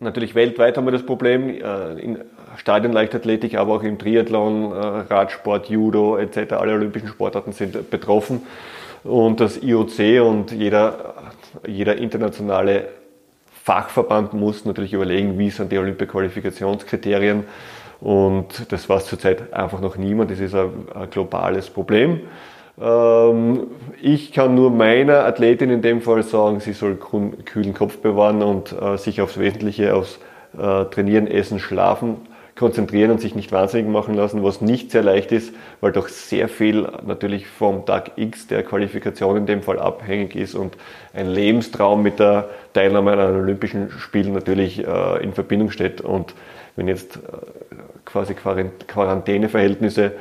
[0.00, 2.18] natürlich weltweit haben wir das Problem, äh, in
[2.56, 4.76] Stadionleichtathletik, aber auch im Triathlon, äh,
[5.12, 8.42] Radsport, Judo etc., alle olympischen Sportarten sind betroffen.
[9.04, 11.14] Und das IOC und jeder,
[11.66, 12.88] jeder internationale
[13.62, 17.44] Fachverband muss natürlich überlegen, wie sind die Olympia-Qualifikationskriterien.
[18.00, 20.30] Und das weiß zurzeit einfach noch niemand.
[20.30, 22.20] Das ist ein, ein globales Problem.
[22.80, 23.66] Ähm,
[24.00, 28.72] ich kann nur meiner Athletin in dem Fall sagen, sie soll kühlen Kopf bewahren und
[28.72, 30.18] äh, sich aufs Wesentliche, aufs
[30.54, 32.16] äh, Trainieren, Essen, Schlafen
[32.56, 36.48] konzentrieren und sich nicht wahnsinnig machen lassen, was nicht sehr leicht ist, weil doch sehr
[36.48, 40.76] viel natürlich vom Tag X der Qualifikation in dem Fall abhängig ist und
[41.14, 46.00] ein Lebenstraum mit der Teilnahme an Olympischen Spielen natürlich äh, in Verbindung steht.
[46.00, 46.34] Und
[46.76, 47.18] wenn jetzt
[48.04, 50.12] quasi Quarantäneverhältnisse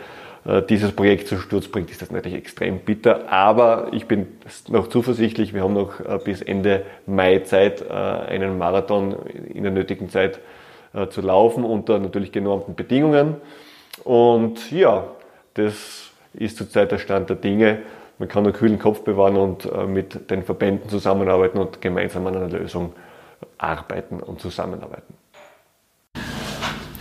[0.70, 3.30] dieses Projekt zu Sturz bringt, ist das natürlich extrem bitter.
[3.32, 4.28] Aber ich bin
[4.70, 9.16] noch zuversichtlich, wir haben noch äh, bis Ende Mai Zeit, äh, einen Marathon
[9.54, 10.40] in der nötigen Zeit
[11.12, 13.36] zu laufen, unter natürlich genormten Bedingungen.
[14.06, 15.06] Und ja,
[15.54, 17.84] das ist zurzeit der Stand der Dinge.
[18.18, 22.50] Man kann einen kühlen Kopf bewahren und mit den Verbänden zusammenarbeiten und gemeinsam an einer
[22.50, 22.94] Lösung
[23.60, 25.14] arbeiten und zusammenarbeiten.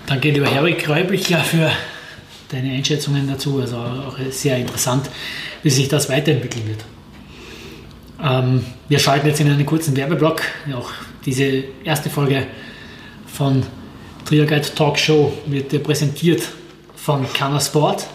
[0.06, 1.70] Danke, lieber Herwig Räublichler, für
[2.50, 3.60] deine Einschätzungen dazu.
[3.60, 5.08] Also auch sehr interessant,
[5.62, 6.84] wie sich das weiterentwickeln wird.
[8.22, 10.42] Ähm, wir schalten jetzt in einen kurzen Werbeblock.
[10.74, 10.90] Auch
[11.24, 12.46] diese erste Folge
[13.26, 13.62] von
[14.24, 16.42] Triaguide Talk Show wird dir präsentiert
[16.96, 18.06] von Canna Sport.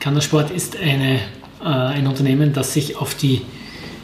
[0.00, 1.20] Canna Sport ist eine,
[1.62, 3.42] äh, ein Unternehmen, das sich auf die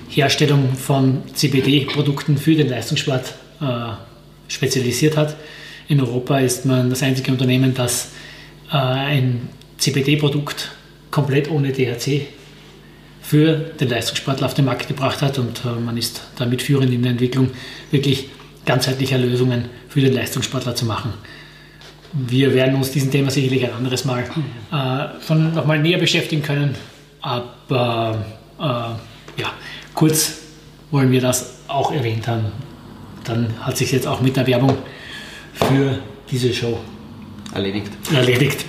[0.08, 3.64] Herstellung von CBD-Produkten für den Leistungssport äh,
[4.48, 5.36] spezialisiert hat.
[5.88, 8.10] In Europa ist man das einzige Unternehmen, das
[8.70, 10.70] äh, ein CBD-Produkt
[11.10, 12.26] komplett ohne THC
[13.22, 17.02] für den Leistungssportler auf den Markt gebracht hat und äh, man ist damit führend in
[17.02, 17.50] der Entwicklung
[17.90, 18.28] wirklich
[18.64, 21.14] ganzheitlicher Lösungen für den Leistungssportler zu machen.
[22.12, 24.24] Wir werden uns diesem Thema sicherlich ein anderes Mal
[24.72, 26.74] äh, schon nochmal näher beschäftigen können,
[27.20, 28.24] aber
[28.58, 28.62] äh,
[29.40, 29.52] ja,
[29.94, 30.38] kurz
[30.90, 32.46] wollen wir das auch erwähnt haben.
[33.24, 34.76] Dann hat sich jetzt auch mit der Werbung
[35.52, 35.98] für
[36.30, 36.80] diese Show
[37.54, 37.90] erledigt.
[38.14, 38.64] Erledigt.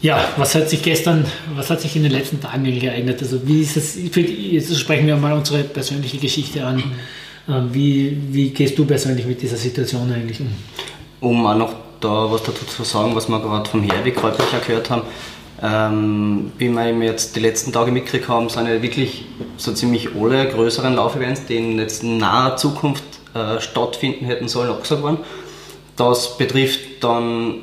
[0.00, 3.22] Ja, was hat sich gestern, was hat sich in den letzten Tagen eigentlich ereignet?
[3.22, 6.82] Also wie ist es, jetzt sprechen wir mal unsere persönliche Geschichte an.
[7.48, 10.48] Ähm, wie, wie gehst du persönlich mit dieser Situation eigentlich um?
[11.20, 14.90] Um auch noch da was dazu zu sagen, was wir gerade vom Herweg heute gehört
[14.90, 15.02] haben,
[15.62, 19.24] ähm, wie wir jetzt die letzten Tage mitgekriegt haben, sind ja wirklich
[19.56, 25.02] so ziemlich alle größeren Laufevents, die in jetzt naher Zukunft äh, stattfinden hätten sollen, abgesagt
[25.02, 25.18] worden.
[25.96, 27.62] Das betrifft dann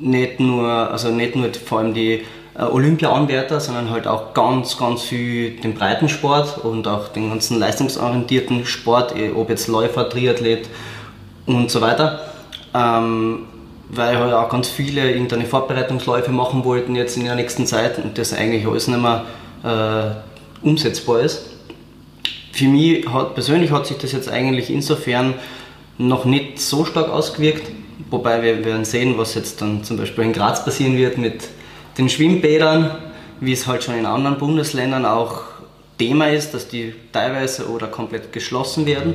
[0.00, 2.22] nicht nur, also nicht nur vor allem die
[2.58, 8.64] äh, Olympia-Anwärter, sondern halt auch ganz, ganz viel den Breitensport und auch den ganzen leistungsorientierten
[8.64, 10.68] Sport, eh, ob jetzt Läufer, Triathlet
[11.46, 12.20] und so weiter.
[12.74, 13.46] Ähm,
[13.88, 18.18] weil halt auch ganz viele irgendeine Vorbereitungsläufe machen wollten jetzt in der nächsten Zeit und
[18.18, 19.24] das eigentlich alles nicht mehr
[19.62, 21.46] äh, umsetzbar ist.
[22.52, 25.34] Für mich hat, persönlich hat sich das jetzt eigentlich insofern
[25.98, 27.70] noch nicht so stark ausgewirkt,
[28.10, 31.48] wobei wir werden sehen, was jetzt dann zum Beispiel in Graz passieren wird mit
[31.98, 32.90] den Schwimmbädern,
[33.40, 35.42] wie es halt schon in anderen Bundesländern auch
[35.98, 39.14] Thema ist, dass die teilweise oder komplett geschlossen werden.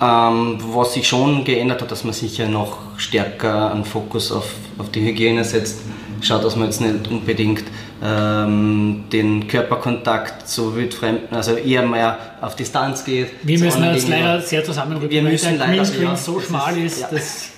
[0.00, 4.90] Ähm, was sich schon geändert hat, dass man sicher noch stärker einen Fokus auf, auf
[4.90, 5.80] die Hygiene setzt,
[6.20, 7.64] schaut, dass man jetzt nicht unbedingt
[8.04, 13.30] ähm, den Körperkontakt zu wildfremden, also eher mehr auf Distanz geht.
[13.42, 16.96] Wir müssen jetzt leider sehr zusammenrücken, wir müssen weil der Greenscreen ja, so schmal ist-
[16.96, 17.08] ist, ja.
[17.10, 17.48] das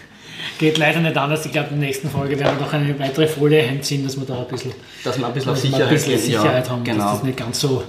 [0.58, 1.44] geht leider nicht anders.
[1.44, 4.24] Ich glaube, in der nächsten Folge werden wir noch eine weitere Folie hinziehen, dass wir
[4.24, 4.72] da ein bisschen,
[5.04, 6.18] Dass man ein bisschen wir ein Sicherheit bisschen.
[6.18, 7.04] Sicherheit ja, haben, genau.
[7.04, 7.84] dass das nicht ganz so,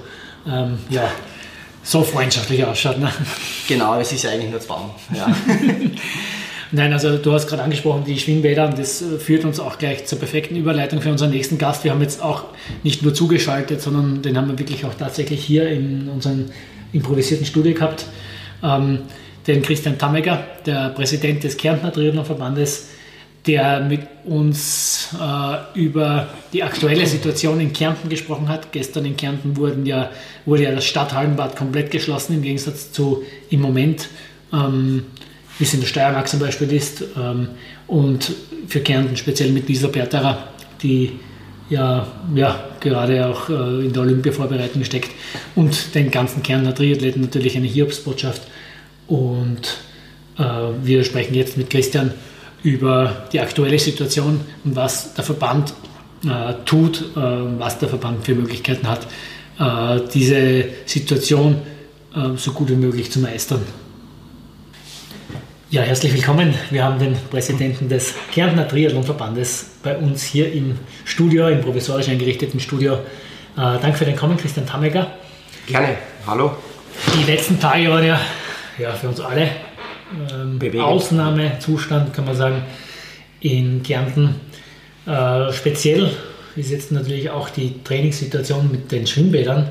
[0.46, 1.10] ähm, ja,
[1.84, 3.00] so freundschaftlich ausschaut.
[3.00, 3.10] Ne?
[3.70, 4.92] Genau, es ist ja eigentlich nur zu warm.
[5.14, 5.28] Ja.
[6.74, 10.06] Nein, also du hast gerade angesprochen, die Schwimmbäder und das äh, führt uns auch gleich
[10.06, 11.84] zur perfekten Überleitung für unseren nächsten Gast.
[11.84, 12.46] Wir haben jetzt auch
[12.84, 16.46] nicht nur zugeschaltet, sondern den haben wir wirklich auch tatsächlich hier in unserem
[16.94, 18.06] improvisierten Studio gehabt.
[18.64, 19.00] Ähm,
[19.48, 22.90] den Christian Tammeger, der Präsident des Kärntner Triathlonverbandes,
[23.48, 28.72] der mit uns äh, über die aktuelle Situation in Kärnten gesprochen hat.
[28.72, 30.12] Gestern in Kärnten wurden ja,
[30.46, 34.10] wurde ja das Stadthallenbad komplett geschlossen, im Gegensatz zu im Moment,
[34.54, 35.06] ähm,
[35.62, 37.04] wie es in der Steiermark zum Beispiel ist.
[37.16, 37.50] Ähm,
[37.86, 38.34] und
[38.68, 40.48] für Kärnten speziell mit Lisa Berterer,
[40.82, 41.20] die
[41.70, 45.12] ja, ja gerade auch äh, in der Olympia-Vorbereitung steckt.
[45.56, 48.42] Und den ganzen Kärntner Triathleten natürlich eine Hiobsbotschaft.
[49.08, 49.78] Und
[50.40, 50.44] äh,
[50.82, 52.12] wir sprechen jetzt mit Christian
[52.64, 55.74] über die aktuelle Situation und was der Verband
[56.26, 57.20] äh, tut, äh,
[57.60, 59.06] was der Verband für Möglichkeiten hat,
[59.60, 61.58] äh, diese Situation
[62.16, 63.62] äh, so gut wie möglich zu meistern.
[65.72, 66.54] Ja, herzlich willkommen.
[66.70, 72.60] Wir haben den Präsidenten des Kärntner Triathlonverbandes bei uns hier im Studio, im provisorisch eingerichteten
[72.60, 73.00] Studio Äh,
[73.56, 75.08] danke für den Kommen, Christian Tammecker.
[75.68, 75.96] Gerne,
[76.28, 76.52] hallo.
[77.18, 78.20] Die letzten Tage waren ja,
[78.78, 79.48] ja für uns alle
[80.30, 82.64] ähm, Ausnahmezustand, kann man sagen,
[83.40, 84.42] in Kärnten.
[85.06, 86.12] Äh, speziell
[86.58, 89.70] ist jetzt natürlich auch die Trainingssituation mit den Schwimmbädern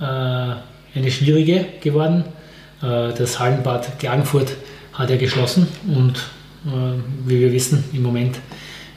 [0.00, 2.24] äh, eine schwierige geworden.
[2.82, 4.52] Äh, das Hallenbad Klagenfurt
[4.94, 6.16] hat ja geschlossen und
[6.66, 8.38] äh, wie wir wissen, im Moment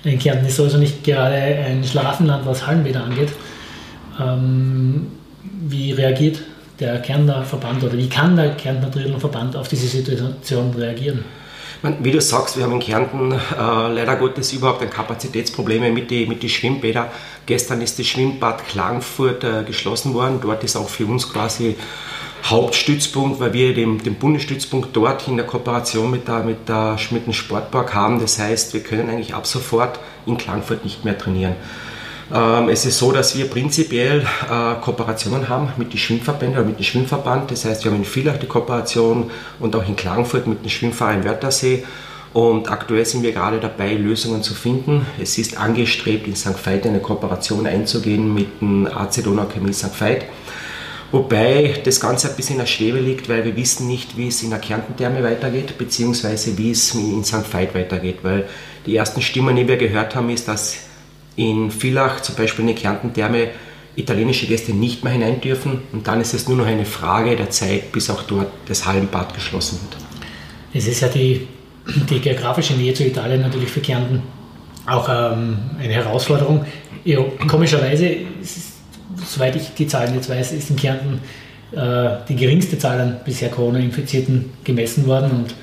[0.03, 3.29] in Kärnten ist sowieso nicht gerade ein Schlafenland, was Hallenbäder angeht.
[4.19, 5.07] Ähm,
[5.43, 6.39] wie reagiert
[6.79, 11.25] der Kärntner Verband oder wie kann der Kärntner Triathlon-Verband auf diese Situation reagieren?
[11.99, 16.27] Wie du sagst, wir haben in Kärnten äh, leider Gottes überhaupt ein Kapazitätsprobleme mit den
[16.27, 17.07] mit die Schwimmbädern.
[17.45, 20.39] Gestern ist das Schwimmbad Klagenfurt äh, geschlossen worden.
[20.41, 21.75] Dort ist auch für uns quasi
[22.49, 27.25] Hauptstützpunkt, weil wir den, den Bundesstützpunkt dort in der Kooperation mit, der, mit, der, mit
[27.25, 28.19] dem Sportpark haben.
[28.19, 31.55] Das heißt, wir können eigentlich ab sofort in Klagenfurt nicht mehr trainieren.
[32.33, 36.77] Ähm, es ist so, dass wir prinzipiell äh, Kooperationen haben mit den Schwimmverbänden oder mit
[36.77, 37.51] dem Schwimmverband.
[37.51, 41.23] Das heißt, wir haben in Villach die Kooperation und auch in Klagenfurt mit dem Schwimmverein
[41.23, 41.86] Wörthersee.
[42.33, 45.05] Und aktuell sind wir gerade dabei, Lösungen zu finden.
[45.19, 46.65] Es ist angestrebt, in St.
[46.65, 49.99] Veit eine Kooperation einzugehen mit dem AC Donau Chemie St.
[49.99, 50.25] Veit.
[51.12, 54.43] Wobei das Ganze ein bisschen in der Schwebe liegt, weil wir wissen nicht, wie es
[54.43, 57.54] in der Kärntentherme weitergeht, beziehungsweise wie es in St.
[57.54, 58.17] Veit weitergeht.
[58.24, 58.48] Weil
[58.86, 60.78] die ersten Stimmen, die wir gehört haben, ist, dass
[61.38, 63.50] in Villach, zum Beispiel in die Kärntentherme,
[63.96, 65.82] italienische Gäste nicht mehr hinein dürfen.
[65.91, 69.34] Und dann ist es nur noch eine Frage der Zeit, bis auch dort das Hallenbad
[69.34, 70.02] geschlossen wird.
[70.74, 71.48] Es ist ja die,
[72.10, 74.22] die geografische Nähe zu Italien natürlich für Kärnten
[74.86, 76.65] auch ähm, eine Herausforderung.
[77.04, 78.17] Ja, komischerweise,
[79.28, 81.22] soweit ich die Zahlen jetzt weiß, ist in Kärnten
[81.72, 85.54] äh, die geringste Zahl an bisher Corona-Infizierten gemessen worden und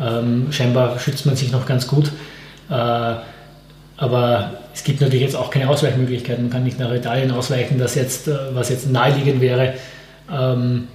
[0.00, 2.12] ähm, scheinbar schützt man sich noch ganz gut.
[2.70, 3.14] Äh,
[3.96, 6.44] aber es gibt natürlich jetzt auch keine Ausweichmöglichkeiten.
[6.44, 9.74] Man kann nicht nach Italien ausweichen, das jetzt, äh, was jetzt naheliegend wäre.
[10.30, 10.88] Ähm,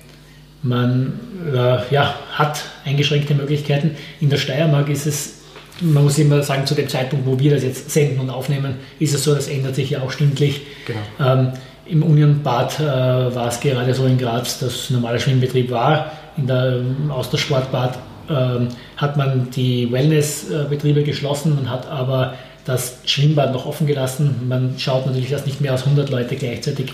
[0.62, 1.20] man
[1.54, 3.98] äh, ja, hat eingeschränkte Möglichkeiten.
[4.22, 5.42] In der Steiermark ist es,
[5.82, 9.14] man muss immer sagen, zu dem Zeitpunkt, wo wir das jetzt senden und aufnehmen, ist
[9.14, 10.62] es so, das ändert sich ja auch stündlich.
[10.86, 11.34] Genau.
[11.34, 11.54] Ähm,
[11.86, 16.12] Im Unionbad äh, war es gerade so in Graz, dass normaler Schwimmbetrieb war.
[16.38, 23.66] In der Austersportbad ähm, hat man die Wellnessbetriebe geschlossen, man hat aber das Schwimmbad noch
[23.66, 24.48] offen gelassen.
[24.48, 26.94] Man schaut natürlich, dass nicht mehr als 100 Leute gleichzeitig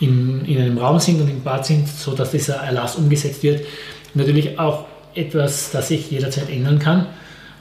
[0.00, 3.62] in, in einem Raum sind und im Bad sind, sodass dieser Erlass umgesetzt wird.
[4.14, 7.06] Natürlich auch etwas, das sich jederzeit ändern kann.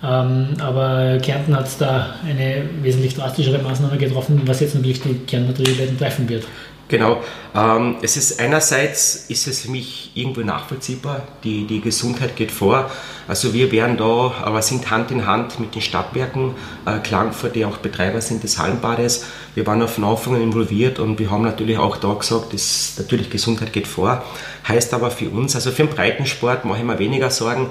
[0.02, 5.54] Ähm, aber Kärnten hat da eine wesentlich drastischere Maßnahme getroffen, was jetzt natürlich die Kärntner
[5.54, 6.46] Triathleten treffen wird.
[6.90, 7.22] Genau.
[7.56, 11.22] Ähm, es ist einerseits ist es für mich irgendwo nachvollziehbar.
[11.44, 12.90] Die, die Gesundheit geht vor.
[13.28, 16.56] Also wir werden da, aber sind Hand in Hand mit den Stadtwerken
[16.88, 19.24] äh, Klagenfurt, die auch Betreiber sind des Hallenbades.
[19.54, 23.30] Wir waren von Anfang an involviert und wir haben natürlich auch da gesagt, dass natürlich
[23.30, 24.24] Gesundheit geht vor.
[24.68, 27.70] Heißt aber für uns, also für den Breitensport mache ich mir weniger Sorgen.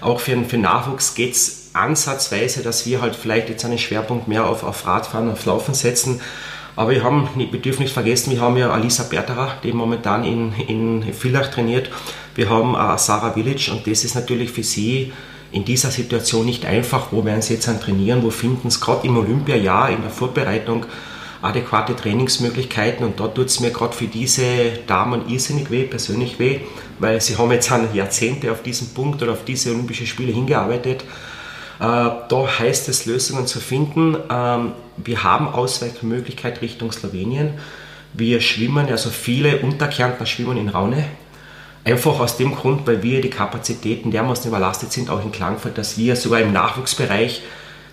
[0.00, 3.78] Auch für den, für den Nachwuchs geht es ansatzweise, dass wir halt vielleicht jetzt einen
[3.78, 6.20] Schwerpunkt mehr auf, auf Radfahren, auf Laufen setzen.
[6.74, 10.52] Aber wir, haben, wir dürfen nicht vergessen, wir haben ja Alisa Berterer, die momentan in,
[10.66, 11.90] in Villach trainiert.
[12.34, 15.12] Wir haben uh, Sarah Village und das ist natürlich für sie
[15.52, 17.08] in dieser Situation nicht einfach.
[17.12, 18.22] Wo werden sie jetzt an trainieren?
[18.22, 20.86] Wo finden sie gerade im Olympiajahr in der Vorbereitung
[21.42, 23.04] adäquate Trainingsmöglichkeiten?
[23.04, 24.44] Und dort tut es mir gerade für diese
[24.86, 26.60] Damen irrsinnig weh, persönlich weh,
[26.98, 31.04] weil sie haben jetzt Jahrzehnte auf diesen Punkt oder auf diese Olympischen Spiele hingearbeitet.
[31.82, 34.16] Äh, da heißt es, Lösungen zu finden.
[34.30, 37.54] Ähm, wir haben Ausweichmöglichkeit Richtung Slowenien.
[38.12, 41.04] Wir schwimmen, also viele Unterkärntner schwimmen in Raune.
[41.82, 45.98] Einfach aus dem Grund, weil wir die Kapazitäten dermaßen überlastet sind, auch in Klagenfurt, dass
[45.98, 47.42] wir sogar im Nachwuchsbereich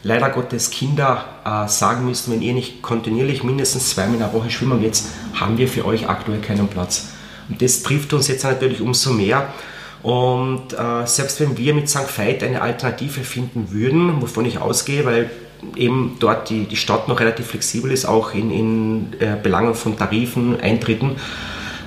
[0.03, 4.51] leider Gottes Kinder äh, sagen müssen, wenn ihr nicht kontinuierlich mindestens zweimal in der Woche
[4.51, 7.07] schwimmen jetzt haben wir für euch aktuell keinen Platz.
[7.49, 9.51] Und das trifft uns jetzt natürlich umso mehr.
[10.01, 12.17] Und äh, selbst wenn wir mit St.
[12.17, 15.29] Veit eine Alternative finden würden, wovon ich ausgehe, weil
[15.75, 19.97] eben dort die, die Stadt noch relativ flexibel ist, auch in, in äh, Belangen von
[19.97, 21.17] Tarifen, Eintritten,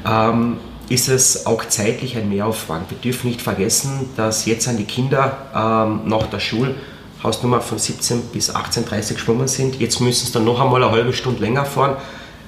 [0.06, 0.58] ähm,
[0.90, 2.90] ist es auch zeitlich ein Mehraufwand.
[2.90, 8.24] Wir dürfen nicht vergessen, dass jetzt an die Kinder ähm, nach der Schulhausnummer von 17
[8.32, 9.80] bis 18.30 Uhr geschwommen sind.
[9.80, 11.96] Jetzt müssen sie dann noch einmal eine halbe Stunde länger fahren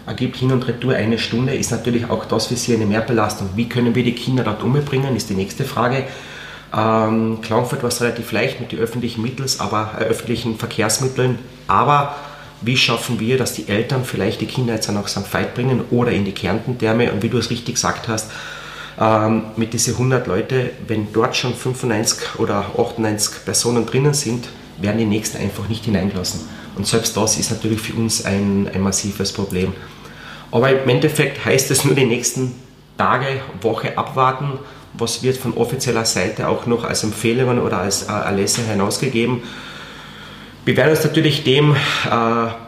[0.06, 3.50] ergibt Hin- und Retour eine Stunde, ist natürlich auch das für Sie eine Mehrbelastung.
[3.56, 6.04] Wie können wir die Kinder dort umbringen, ist die nächste Frage.
[6.76, 11.38] Ähm, Klagenfurt war es relativ leicht mit den öffentlichen Mitteln, aber äh, öffentlichen Verkehrsmitteln,
[11.68, 12.16] aber
[12.60, 15.32] wie schaffen wir, dass die Eltern vielleicht die Kinder jetzt nach St.
[15.32, 18.30] Veit bringen oder in die Kärntentherme und wie du es richtig gesagt hast,
[18.98, 24.48] ähm, mit diesen 100 Leute, wenn dort schon 95 oder 98 Personen drinnen sind,
[24.80, 26.40] werden die nächsten einfach nicht hineingelassen.
[26.76, 29.72] Und selbst das ist natürlich für uns ein, ein massives Problem.
[30.54, 32.54] Aber im Endeffekt heißt es nur die nächsten
[32.96, 33.26] Tage,
[33.60, 34.60] Woche abwarten,
[34.92, 39.42] was wird von offizieller Seite auch noch als Empfehlungen oder als äh, Erlässe hinausgegeben.
[40.64, 41.76] Wir werden uns natürlich dem äh,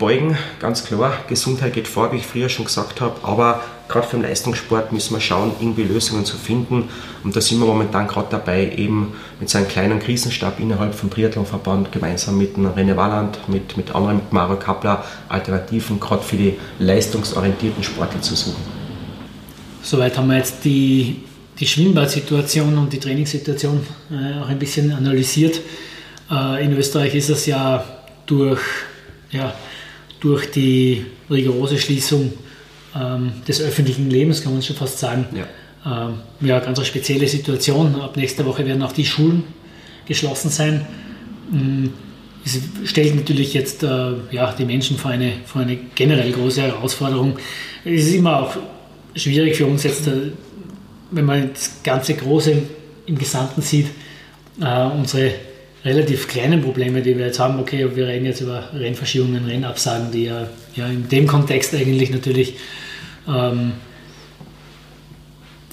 [0.01, 1.13] beugen, ganz klar.
[1.29, 5.15] Gesundheit geht vor, wie ich früher schon gesagt habe, aber gerade für den Leistungssport müssen
[5.15, 6.89] wir schauen, irgendwie Lösungen zu finden.
[7.23, 11.11] Und da sind wir momentan gerade dabei, eben mit so einem kleinen Krisenstab innerhalb vom
[11.11, 16.37] Triathlonverband gemeinsam mit dem René Walland, mit, mit anderen, mit Mario Kappler, Alternativen gerade für
[16.37, 18.63] die leistungsorientierten Sportler zu suchen.
[19.83, 21.23] Soweit haben wir jetzt die,
[21.61, 25.61] die Schwimmbadsituation und die Trainingssituation äh, auch ein bisschen analysiert.
[26.29, 27.85] Äh, in Österreich ist es ja
[28.27, 28.61] durch,
[29.31, 29.55] ja,
[30.19, 32.33] durch die rigorose Schließung
[32.99, 35.47] ähm, des öffentlichen Lebens, kann man schon fast sagen, ja.
[35.87, 38.01] Ähm, ja, ganz eine spezielle Situation.
[38.01, 39.45] Ab nächster Woche werden auch die Schulen
[40.07, 40.85] geschlossen sein.
[41.51, 41.87] Mm,
[42.45, 42.59] es
[42.91, 47.39] stellt natürlich jetzt äh, ja, die Menschen vor eine, vor eine generell große Herausforderung.
[47.85, 48.57] Es ist immer auch
[49.15, 50.33] schwierig für uns jetzt, äh,
[51.13, 52.63] wenn man das ganze Große
[53.07, 53.87] im Gesamten sieht,
[54.61, 55.31] äh, unsere
[55.85, 60.25] relativ kleinen Probleme, die wir jetzt haben, okay, wir reden jetzt über Rennverschiebungen, Rennabsagen, die
[60.25, 62.57] ja, ja in dem Kontext eigentlich natürlich
[63.29, 63.73] ähm,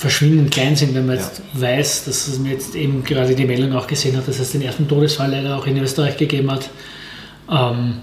[0.04, 1.62] verschwindend klein sind, wenn man jetzt ja.
[1.62, 4.62] weiß, dass es mir jetzt eben gerade die Meldung auch gesehen hat, dass es den
[4.62, 6.70] ersten Todesfall leider auch in Österreich gegeben hat,
[7.50, 8.00] ähm,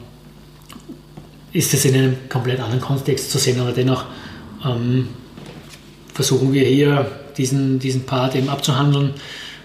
[1.52, 4.06] ist es in einem komplett anderen Kontext zu sehen, aber dennoch
[4.64, 5.08] ähm,
[6.14, 9.12] versuchen wir hier diesen, diesen Part eben abzuhandeln,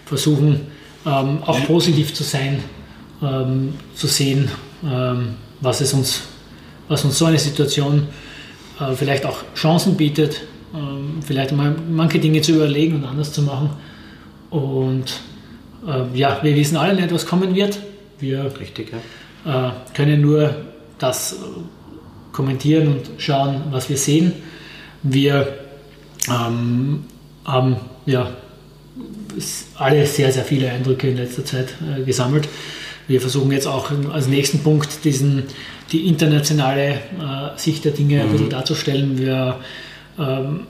[0.06, 0.68] versuchen
[1.06, 2.64] ähm, auch positiv zu sein,
[3.22, 4.50] ähm, zu sehen,
[4.84, 6.24] ähm, was es uns,
[6.88, 8.35] was uns so eine Situation äh,
[8.96, 10.42] vielleicht auch Chancen bietet,
[10.74, 13.70] ähm, vielleicht mal manche Dinge zu überlegen und anders zu machen.
[14.50, 15.20] Und
[15.88, 17.80] äh, ja, wir wissen alle nicht, was kommen wird.
[18.20, 18.92] Wir Richtig,
[19.46, 19.70] ja.
[19.70, 20.56] äh, können nur
[21.00, 21.36] das äh,
[22.32, 24.34] kommentieren und schauen, was wir sehen.
[25.04, 25.48] Wir
[26.30, 27.04] ähm,
[27.46, 28.30] haben ja
[29.76, 32.48] alle sehr, sehr viele Eindrücke in letzter Zeit äh, gesammelt.
[33.08, 35.44] Wir versuchen jetzt auch als nächsten Punkt diesen,
[35.92, 38.52] die internationale äh, Sicht der Dinge ein bisschen mhm.
[38.52, 39.18] darzustellen.
[39.18, 39.60] Wir,
[40.20, 40.62] ähm,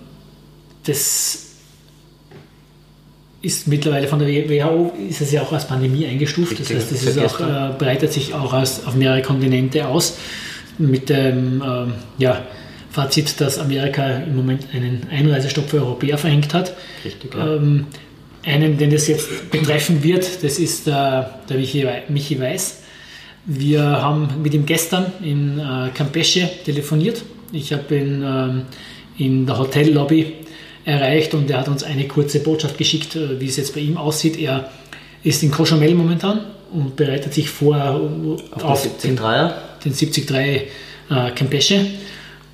[0.85, 1.45] das
[3.41, 6.59] ist mittlerweile von der WHO ist es ja auch als Pandemie eingestuft.
[6.59, 10.17] Das heißt, es auch, äh, breitet sich auch aus, auf mehrere Kontinente aus.
[10.77, 12.41] Mit dem ähm, ja,
[12.91, 16.73] Fazit, dass Amerika im Moment einen Einreisestopp für Europäer verhängt hat.
[17.05, 17.55] Richtig, ja.
[17.55, 17.87] ähm,
[18.43, 22.81] einen, den das jetzt betreffen wird, das ist der, der Michi, Michi Weiß.
[23.45, 27.23] Wir haben mit ihm gestern in äh, Campeche telefoniert.
[27.51, 28.61] Ich habe ihn ähm,
[29.17, 30.33] in der Hotellobby
[30.83, 33.97] erreicht und er hat uns eine kurze Botschaft geschickt, äh, wie es jetzt bei ihm
[33.97, 34.39] aussieht.
[34.39, 34.71] Er
[35.23, 36.41] ist in Cochomel momentan
[36.71, 37.77] und bereitet sich vor
[38.55, 41.85] auf, auf den 73er, den 73 äh, Campeche.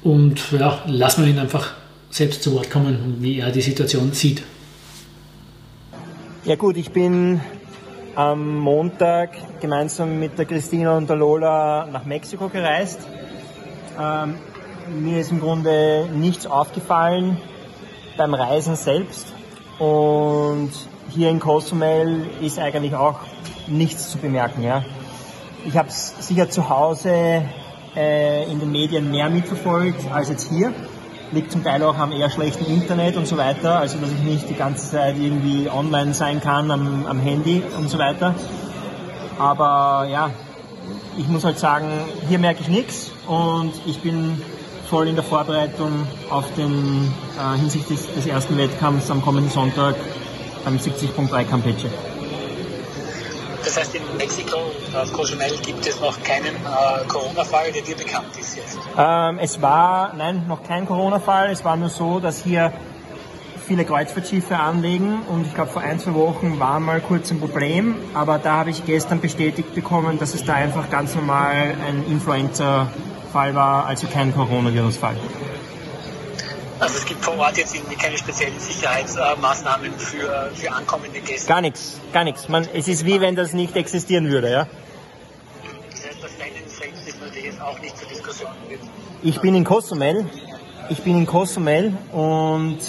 [0.03, 1.73] Und ja, lassen wir ihn einfach
[2.09, 4.43] selbst zu Wort kommen, wie er die Situation sieht.
[6.43, 7.39] Ja gut, ich bin
[8.15, 9.29] am Montag
[9.61, 12.99] gemeinsam mit der Christina und der Lola nach Mexiko gereist.
[13.99, 14.35] Ähm,
[15.01, 17.37] mir ist im Grunde nichts aufgefallen
[18.17, 19.33] beim Reisen selbst
[19.79, 20.71] und
[21.09, 23.19] hier in Cozumel ist eigentlich auch
[23.67, 24.63] nichts zu bemerken.
[24.63, 24.83] Ja.
[25.65, 27.43] Ich habe es sicher zu Hause
[27.95, 30.73] äh, in den Medien mehr mitverfolgt als jetzt hier
[31.31, 34.49] liegt zum Teil auch am eher schlechten Internet und so weiter, also dass ich nicht
[34.49, 38.35] die ganze Zeit irgendwie online sein kann am, am Handy und so weiter.
[39.39, 40.29] Aber ja,
[41.17, 41.87] ich muss halt sagen,
[42.27, 44.41] hier merke ich nichts und ich bin
[44.89, 49.95] voll in der Vorbereitung auf den äh, hinsichtlich des ersten Wettkampfs am kommenden Sonntag
[50.65, 51.87] beim 70.3 Campeche.
[53.63, 54.57] Das heißt, in Mexiko
[54.93, 58.77] auf Cozumel gibt es noch keinen äh, Corona-Fall, der dir bekannt ist jetzt?
[58.97, 61.51] Ähm, es war, nein, noch kein Corona-Fall.
[61.51, 62.73] Es war nur so, dass hier
[63.71, 67.95] viele Kreuzfahrtschiffe anlegen und ich glaube vor ein, zwei Wochen war mal kurz ein Problem,
[68.13, 73.55] aber da habe ich gestern bestätigt bekommen, dass es da einfach ganz normal ein Influenza-Fall
[73.55, 75.15] war, also kein Coronavirus-Fall.
[76.81, 81.47] Also es gibt vor Ort jetzt irgendwie keine speziellen Sicherheitsmaßnahmen für, für ankommende Gäste?
[81.47, 82.49] Gar nichts, gar nichts.
[82.49, 84.67] Man, es ist wie wenn das nicht existieren würde, ja.
[86.21, 86.31] Das
[86.79, 88.49] selbst ist natürlich auch nicht zur Diskussion.
[89.21, 90.25] Ich bin in Cozumel.
[90.89, 92.79] Ich bin in Cozumel und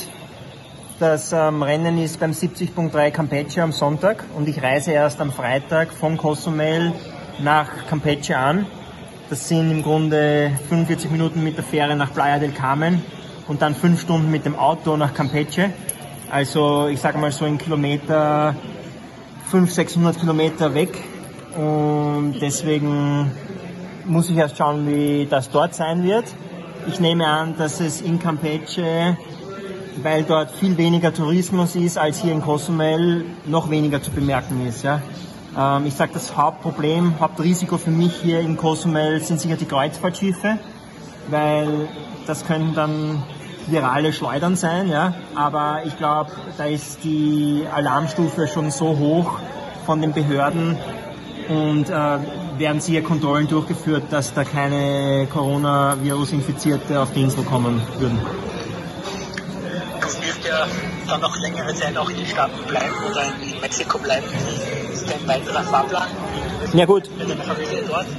[0.98, 5.92] das ähm, Rennen ist beim 70.3 Campeche am Sonntag und ich reise erst am Freitag
[5.92, 6.94] von Cozumel
[7.40, 8.64] nach Campeche an.
[9.28, 13.04] Das sind im Grunde 45 Minuten mit der Fähre nach Playa del Carmen
[13.48, 15.70] und dann fünf Stunden mit dem Auto nach Campeche.
[16.30, 18.54] Also ich sage mal so in Kilometer,
[19.50, 20.90] 500, 600 Kilometer weg.
[21.56, 23.30] Und deswegen
[24.06, 26.24] muss ich erst schauen, wie das dort sein wird.
[26.88, 29.16] Ich nehme an, dass es in Campeche,
[30.02, 34.82] weil dort viel weniger Tourismus ist als hier in Cozumel, noch weniger zu bemerken ist.
[34.82, 35.02] Ja?
[35.56, 40.58] Ähm, ich sage, das Hauptproblem, Hauptrisiko für mich hier in Cozumel sind sicher die Kreuzfahrtschiffe,
[41.28, 41.88] weil
[42.26, 43.22] das können dann
[43.66, 45.14] virale Schleudern sein, ja.
[45.34, 49.38] Aber ich glaube, da ist die Alarmstufe schon so hoch
[49.86, 50.78] von den Behörden
[51.48, 52.18] und äh,
[52.58, 58.20] werden sicher Kontrollen durchgeführt, dass da keine Coronavirus-Infizierte auf die Insel kommen würden.
[60.00, 60.66] Das wird ja
[61.08, 64.26] dann noch längere Zeit auch in den Staaten bleiben oder in Mexiko bleiben.
[64.92, 66.08] Ist ein weiterer Fahrplan?
[66.74, 67.10] Ja gut,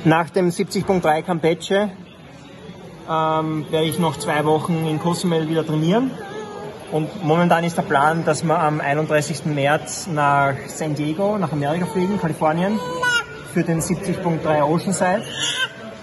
[0.04, 1.92] nach dem 70.3 Campeche
[3.10, 6.12] ähm, werde ich noch zwei Wochen in Cozumel wieder trainieren.
[6.92, 9.46] Und momentan ist der Plan, dass wir am 31.
[9.46, 12.80] März nach San Diego, nach Amerika fliegen, Kalifornien,
[13.54, 15.24] für den 70.3 Oceanside.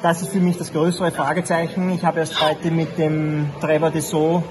[0.02, 1.90] Das ist für mich das größere Fragezeichen.
[1.90, 4.42] Ich habe erst heute mit dem Trevor Dessau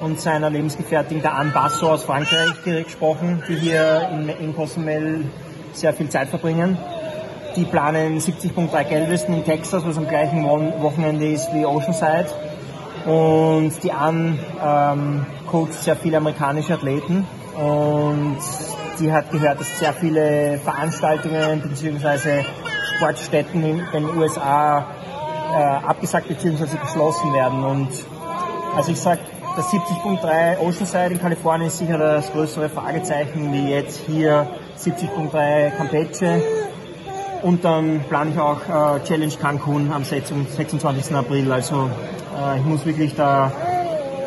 [0.00, 5.26] und seiner Lebensgefährtin, der Anne Basso aus Frankreich, gesprochen, die hier in, in Cozumel
[5.72, 6.78] sehr viel Zeit verbringen.
[7.56, 12.26] Die planen 70.3 Galveston in Texas, was am gleichen Wochenende ist wie Oceanside.
[13.06, 18.38] Und die Anne ähm, coacht sehr viele amerikanische Athleten und
[18.96, 22.44] sie hat gehört, dass sehr viele Veranstaltungen bzw.
[22.96, 24.86] Sportstätten in den USA
[25.52, 26.76] äh, abgesagt bzw.
[26.82, 27.62] geschlossen werden.
[27.62, 27.88] Und
[28.74, 29.20] also ich sage,
[29.56, 34.48] das 70.3 Oceanside in Kalifornien ist sicher das größere Fragezeichen wie jetzt hier
[34.78, 36.42] 70.3 Campeche.
[37.44, 41.14] Und dann plane ich auch äh, Challenge Cancun am 26.
[41.14, 41.52] April.
[41.52, 41.90] Also
[42.40, 43.52] äh, ich muss wirklich da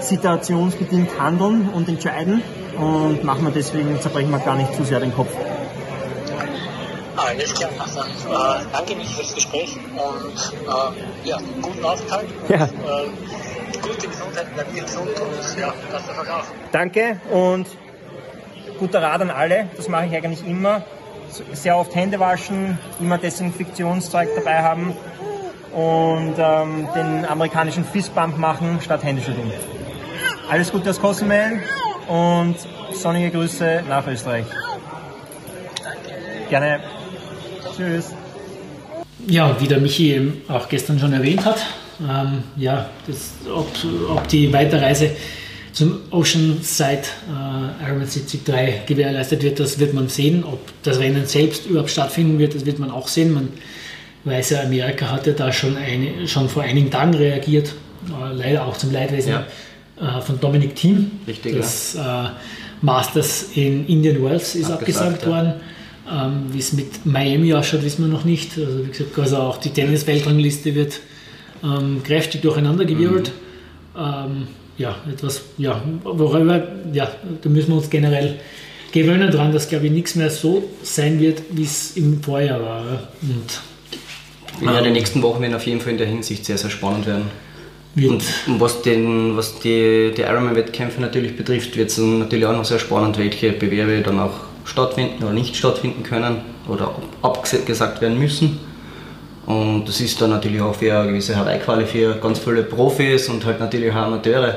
[0.02, 2.44] situationsbedingt handeln und entscheiden
[2.78, 5.32] und machen wir deswegen, zerbrechen wir gar nicht zu sehr den Kopf.
[7.16, 7.72] Alles klar.
[7.72, 12.28] Äh, danke mich fürs Gespräch und äh, ja, guten Aufenthalt.
[12.44, 12.66] Und, ja.
[12.66, 16.44] Äh, gute Gesundheit, bleib gesund und ja, das ist auch.
[16.72, 17.66] Danke und
[18.78, 20.84] guter Rat an alle, das mache ich eigentlich immer.
[21.54, 24.94] Sehr oft Hände waschen, immer Desinfektionszeug dabei haben
[25.74, 29.52] und ähm, den amerikanischen Fistbump machen statt Händeschütteln.
[30.50, 31.62] Alles Gute aus Cozumel
[32.08, 32.56] und
[32.94, 34.46] sonnige Grüße nach Österreich.
[36.50, 36.80] Gerne.
[37.76, 38.14] Tschüss.
[39.28, 41.66] Ja, wie der Michi auch gestern schon erwähnt hat,
[42.00, 43.68] ähm, ja, das, ob,
[44.10, 45.12] ob die Weiterreise
[45.78, 48.42] zum Oceanside äh, Ironman 73
[48.88, 50.44] gewährleistet wird, das wird man sehen.
[50.44, 53.32] Ob das Rennen selbst überhaupt stattfinden wird, das wird man auch sehen.
[53.32, 53.50] Man
[54.24, 57.76] weiß ja, Amerika hatte da schon, eine, schon vor einigen Tagen reagiert,
[58.08, 60.18] äh, leider auch zum Leidwesen ja.
[60.18, 61.12] äh, von Dominic Thiem.
[61.28, 62.26] Richtig, das ja.
[62.26, 62.30] Äh,
[62.82, 65.30] Masters in Indian Wells ist abgesagt, abgesagt ja.
[65.30, 65.54] worden.
[66.12, 68.58] Ähm, wie es mit Miami ausschaut, wissen wir noch nicht.
[68.58, 71.02] Also wie gesagt, also auch die Tennis-Weltrangliste wird
[71.64, 73.32] ähm, kräftig durcheinandergewirbelt.
[73.94, 74.02] Mhm.
[74.02, 74.48] Ähm,
[74.78, 77.10] ja, etwas, ja, worüber, ja,
[77.42, 78.40] da müssen wir uns generell
[78.92, 82.84] gewöhnen dran, dass glaube ich nichts mehr so sein wird, wie es im Vorjahr war.
[83.22, 87.06] Und, ja, die nächsten Wochen werden auf jeden Fall in der Hinsicht sehr, sehr spannend
[87.06, 87.26] werden.
[87.96, 88.24] Und
[88.60, 93.18] was, den, was die, die Ironman-Wettkämpfe natürlich betrifft, wird es natürlich auch noch sehr spannend,
[93.18, 94.34] welche Bewerbe dann auch
[94.66, 98.60] stattfinden oder nicht stattfinden können oder abgesagt werden müssen.
[99.48, 103.46] Und das ist dann natürlich auch für eine gewisse Herbeiquali für ganz viele Profis und
[103.46, 104.54] halt natürlich auch Amateure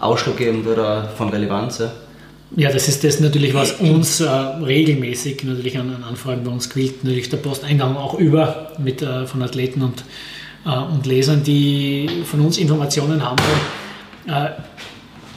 [0.00, 1.78] ausschlaggebend oder von Relevanz.
[1.78, 1.92] Ja.
[2.54, 6.68] Ja, das ist das natürlich, was uns äh, regelmäßig natürlich an, an, Anfragen bei uns
[6.68, 10.04] quillt, natürlich der Posteingang auch über mit, äh, von Athleten und,
[10.66, 14.36] äh, und Lesern, die von uns Informationen haben wollen.
[14.36, 14.50] Äh,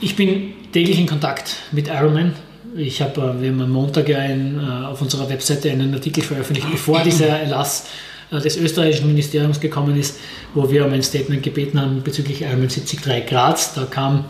[0.02, 2.34] ich bin täglich in Kontakt mit Ironman.
[2.76, 6.70] Ich habe, äh, wir haben am Montag ein, äh, auf unserer Webseite einen Artikel veröffentlicht,
[6.70, 7.86] bevor dieser Erlass
[8.32, 10.20] des österreichischen Ministeriums gekommen ist,
[10.54, 13.74] wo wir um ein Statement gebeten haben bezüglich Ironman 73 Graz.
[13.74, 14.26] Da kam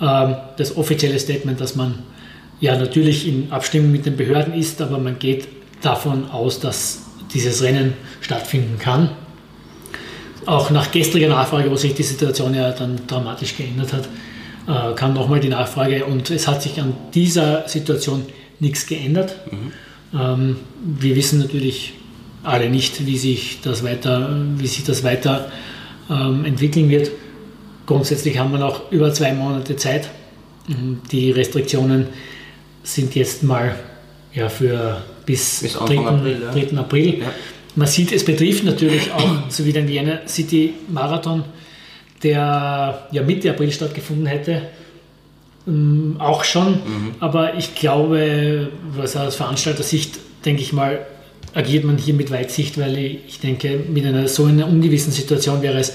[0.00, 2.00] ähm, das offizielle Statement, dass man
[2.60, 5.48] ja natürlich in Abstimmung mit den Behörden ist, aber man geht
[5.82, 9.10] davon aus, dass dieses Rennen stattfinden kann.
[10.46, 14.08] Auch nach gestriger Nachfrage, wo sich die Situation ja dann dramatisch geändert hat,
[14.68, 18.22] äh, kam nochmal die Nachfrage und es hat sich an dieser Situation
[18.60, 19.36] nichts geändert.
[19.50, 19.72] Mhm.
[20.18, 21.94] Ähm, wir wissen natürlich
[22.46, 25.50] alle nicht, wie sich das weiter, wie sich das weiter
[26.10, 27.10] ähm, entwickeln wird.
[27.86, 30.10] Grundsätzlich haben wir noch über zwei Monate Zeit.
[31.12, 32.08] Die Restriktionen
[32.82, 33.76] sind jetzt mal
[34.32, 35.98] ja, für bis, bis 3.
[35.98, 36.42] April.
[36.42, 36.52] Ja.
[36.52, 36.78] 3.
[36.78, 37.18] April.
[37.20, 37.26] Ja.
[37.74, 41.44] Man sieht, es betrifft natürlich auch, so wie den Vienna City Marathon,
[42.22, 44.62] der ja Mitte April stattgefunden hätte,
[45.66, 46.72] ähm, auch schon.
[46.72, 47.14] Mhm.
[47.20, 51.06] Aber ich glaube, was aus Veranstalter-Sicht, denke ich mal,
[51.56, 55.78] agiert man hier mit Weitsicht, weil ich denke, mit einer so einer ungewissen Situation wäre
[55.78, 55.94] es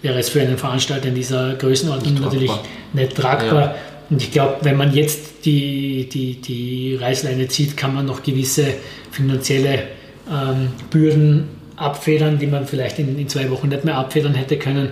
[0.00, 2.50] wäre es für einen Veranstalter in dieser Größenordnung nicht natürlich
[2.92, 3.60] nicht tragbar.
[3.60, 3.76] Ja.
[4.10, 8.74] Und ich glaube, wenn man jetzt die, die, die Reißleine zieht, kann man noch gewisse
[9.10, 9.84] finanzielle
[10.30, 14.90] ähm, Bürden abfedern, die man vielleicht in, in, zwei Wochen nicht mehr abfedern hätte können.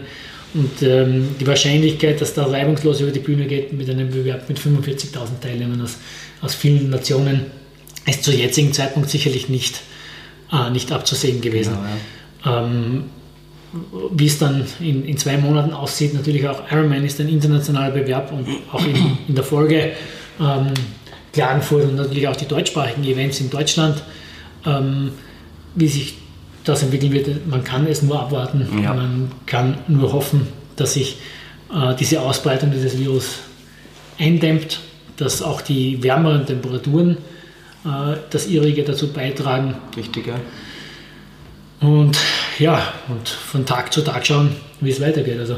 [0.55, 4.59] Und ähm, die Wahrscheinlichkeit, dass da reibungslos über die Bühne geht mit einem Bewerb mit
[4.59, 5.99] 45.000 Teilnehmern aus,
[6.41, 7.47] aus vielen Nationen,
[8.07, 9.83] ist zu jetzigen Zeitpunkt sicherlich nicht,
[10.53, 11.75] äh, nicht abzusehen gewesen.
[12.43, 12.65] Genau, ja.
[12.65, 13.05] ähm,
[14.13, 18.33] wie es dann in, in, zwei Monaten aussieht, natürlich auch Ironman ist ein internationaler Bewerb
[18.33, 19.93] und auch in, in der Folge
[20.41, 20.75] ähm,
[21.33, 24.03] Klagenfurt und natürlich auch die deutschsprachigen Events in Deutschland.
[24.67, 25.13] Ähm,
[25.75, 26.19] wie sich
[26.65, 28.67] das entwickeln wird, man kann es nur abwarten.
[28.83, 28.93] Ja.
[28.93, 31.19] Man kann nur hoffen, dass sich
[31.73, 33.39] äh, diese Ausbreitung dieses Virus
[34.19, 34.81] eindämmt,
[35.17, 37.19] dass auch die wärmeren Temperaturen
[37.85, 39.75] das ihrige dazu beitragen.
[39.97, 40.35] Richtig, ja.
[41.81, 42.19] Und
[42.59, 45.39] ja, und von Tag zu Tag schauen, wie es weitergeht.
[45.39, 45.57] Also,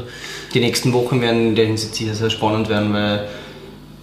[0.53, 3.27] die nächsten Wochen werden in der Hinsicht sicher sehr spannend werden, weil,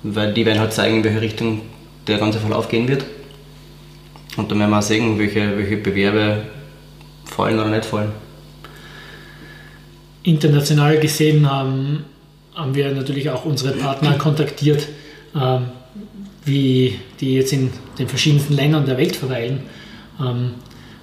[0.03, 1.63] weil die werden halt zeigen, in welche Richtung
[2.07, 3.05] der ganze Verlauf gehen wird.
[4.37, 6.43] Und dann werden wir auch sehen, welche, welche Bewerbe
[7.25, 8.13] fallen oder nicht fallen.
[10.23, 12.05] International gesehen haben,
[12.55, 14.87] haben wir natürlich auch unsere Partner kontaktiert,
[15.35, 15.69] ähm,
[16.51, 19.61] wie die jetzt in den verschiedensten Ländern der Welt verweilen.
[20.21, 20.53] Ähm,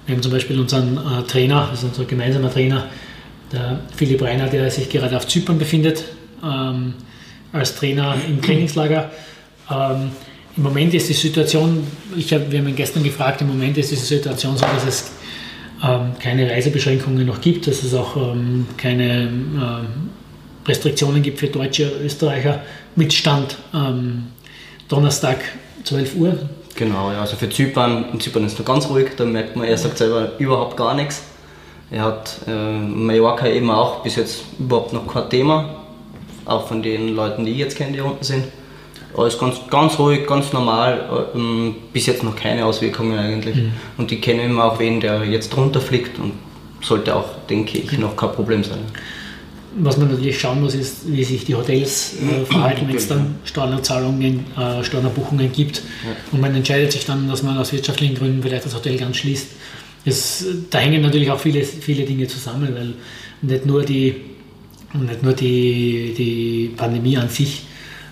[0.06, 2.86] wir haben zum Beispiel unseren äh, Trainer, also unser gemeinsamer Trainer,
[3.52, 6.04] der Philipp Reiner, der sich gerade auf Zypern befindet,
[6.42, 6.94] ähm,
[7.52, 9.10] als Trainer im Trainingslager.
[9.70, 10.10] Ähm,
[10.56, 11.86] Im Moment ist die Situation,
[12.16, 15.12] ich hab, wir haben ihn gestern gefragt, im Moment ist die Situation so, dass es
[15.82, 20.10] ähm, keine Reisebeschränkungen noch gibt, dass es auch ähm, keine ähm,
[20.66, 22.62] Restriktionen gibt für deutsche Österreicher
[22.96, 23.56] mit Stand
[24.88, 25.38] Donnerstag
[25.84, 26.38] 12 Uhr,
[26.78, 29.66] Genau, ja, also für Zypern, in Zypern ist es noch ganz ruhig, da merkt man,
[29.66, 31.24] er sagt selber überhaupt gar nichts.
[31.90, 35.74] Er hat äh, Mallorca eben auch bis jetzt überhaupt noch kein Thema,
[36.44, 38.44] auch von den Leuten, die ich jetzt kenne, die unten sind.
[39.16, 43.56] Alles ganz, ganz ruhig, ganz normal, äh, bis jetzt noch keine Auswirkungen eigentlich.
[43.56, 43.72] Mhm.
[43.96, 46.34] Und ich kenne immer auch wen, der jetzt drunter fliegt und
[46.80, 48.78] sollte auch, denke ich, noch kein Problem sein.
[49.76, 53.36] Was man natürlich schauen muss, ist, wie sich die Hotels äh, verhalten, wenn es dann
[53.44, 55.82] Stornozahlungen, äh, Stornobuchungen gibt.
[56.32, 59.48] Und man entscheidet sich dann, dass man aus wirtschaftlichen Gründen vielleicht das Hotel ganz schließt.
[60.04, 62.94] Es, da hängen natürlich auch viele, viele Dinge zusammen, weil
[63.42, 64.16] nicht nur die,
[64.94, 67.62] nicht nur die, die Pandemie an sich,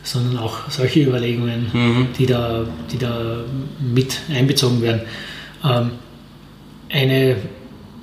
[0.03, 2.09] sondern auch solche Überlegungen, mhm.
[2.19, 3.45] die, da, die da
[3.81, 5.01] mit einbezogen werden.
[5.65, 5.91] Ähm,
[6.91, 7.37] eine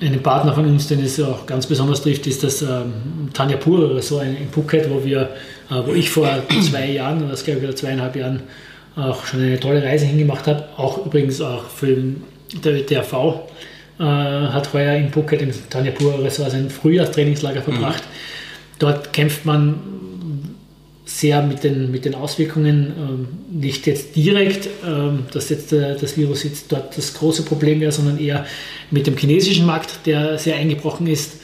[0.00, 4.00] einen Partner von uns, den es auch ganz besonders trifft, ist das ähm, Tanja Pur,
[4.02, 5.30] so ein, in Phuket, wo, wir,
[5.70, 6.28] äh, wo ich vor
[6.62, 8.42] zwei Jahren, oder das glaube ich zweieinhalb Jahren,
[8.96, 10.64] auch schon eine tolle Reise hingemacht habe.
[10.76, 11.96] Auch übrigens auch für
[12.52, 13.12] der WTRV
[13.98, 18.02] äh, hat heuer in Phuket im Tanja Pur Ressort sein Frühjahrstrainingslager verbracht.
[18.04, 18.78] Mhm.
[18.78, 19.74] Dort kämpft man
[21.04, 26.16] sehr mit den, mit den Auswirkungen, ähm, nicht jetzt direkt, ähm, dass jetzt äh, das
[26.16, 28.46] Virus jetzt dort das große Problem wäre, sondern eher
[28.90, 31.34] mit dem chinesischen Markt, der sehr eingebrochen ist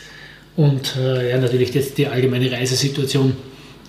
[0.56, 3.36] und äh, ja, natürlich jetzt die allgemeine Reisesituation,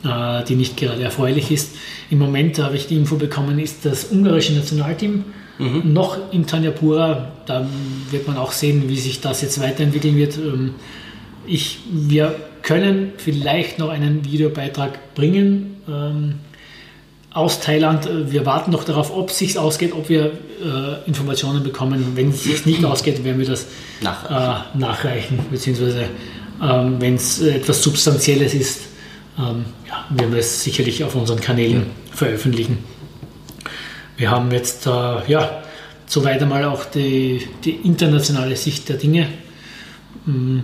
[0.04, 1.76] äh, die nicht gerade erfreulich ist.
[2.10, 5.24] Im Moment habe ich die Info bekommen, ist das ungarische Nationalteam
[5.58, 5.94] mhm.
[5.94, 7.32] noch in Tanyapura.
[7.46, 7.66] Da
[8.10, 10.38] wird man auch sehen, wie sich das jetzt weiterentwickeln wird.
[10.38, 10.76] Ähm,
[11.48, 16.36] ich, wir können vielleicht noch einen Videobeitrag bringen ähm,
[17.34, 18.10] aus Thailand.
[18.32, 22.14] Wir warten noch darauf, ob es sich ausgeht, ob wir äh, Informationen bekommen.
[22.16, 23.68] Wenn es sich nicht ausgeht, werden wir das
[24.02, 26.06] nachreichen, äh, nachreichen beziehungsweise
[26.62, 28.82] ähm, wenn es etwas Substanzielles ist,
[29.38, 32.16] ähm, ja, werden wir es sicherlich auf unseren Kanälen ja.
[32.16, 32.80] veröffentlichen.
[34.18, 34.90] Wir haben jetzt äh,
[35.28, 35.64] ja,
[36.06, 39.28] soweit einmal auch die, die internationale Sicht der Dinge.
[40.26, 40.60] Mm,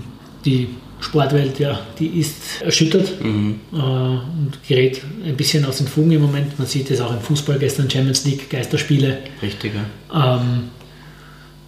[0.46, 0.70] die
[1.00, 3.60] Sportwelt, ja, die ist erschüttert mhm.
[3.72, 6.58] äh, und gerät ein bisschen aus den Fugen im Moment.
[6.58, 9.20] Man sieht es auch im Fußball gestern Champions League, Geisterspiele.
[9.42, 10.42] Richtig, ja.
[10.42, 10.70] Ähm,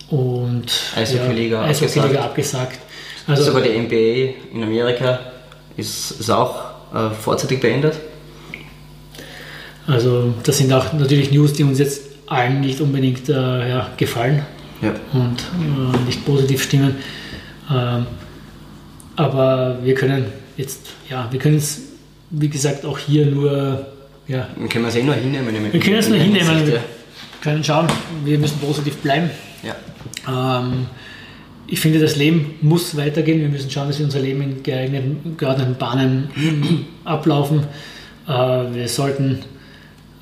[0.09, 2.17] und Eishockey-Liga ja, Eishockey abgesagt.
[2.17, 2.79] abgesagt.
[3.27, 5.19] Also, Sogar die NBA in Amerika
[5.77, 7.95] ist, ist auch äh, vorzeitig beendet.
[9.85, 14.43] Also das sind auch natürlich News, die uns jetzt allen nicht unbedingt äh, ja, gefallen
[14.81, 14.93] ja.
[15.13, 16.95] und äh, nicht positiv stimmen.
[17.71, 18.05] Ähm,
[19.19, 21.81] aber wir können jetzt, ja, wir können es,
[22.29, 23.85] wie gesagt, auch hier nur,
[24.29, 24.47] ja.
[24.55, 25.73] Dann können wir es eh nur hinnehmen.
[25.73, 26.65] Wir können es nur hinnehmen.
[26.65, 26.81] Wir
[27.41, 27.87] können schauen,
[28.23, 29.29] wir müssen positiv bleiben.
[29.61, 30.61] Ja.
[30.61, 30.85] Ähm,
[31.67, 33.41] ich finde, das Leben muss weitergehen.
[33.41, 36.29] Wir müssen schauen, dass wir unser Leben in geeigneten, geordneten Bahnen
[37.03, 37.65] ablaufen.
[38.25, 39.39] Äh, wir sollten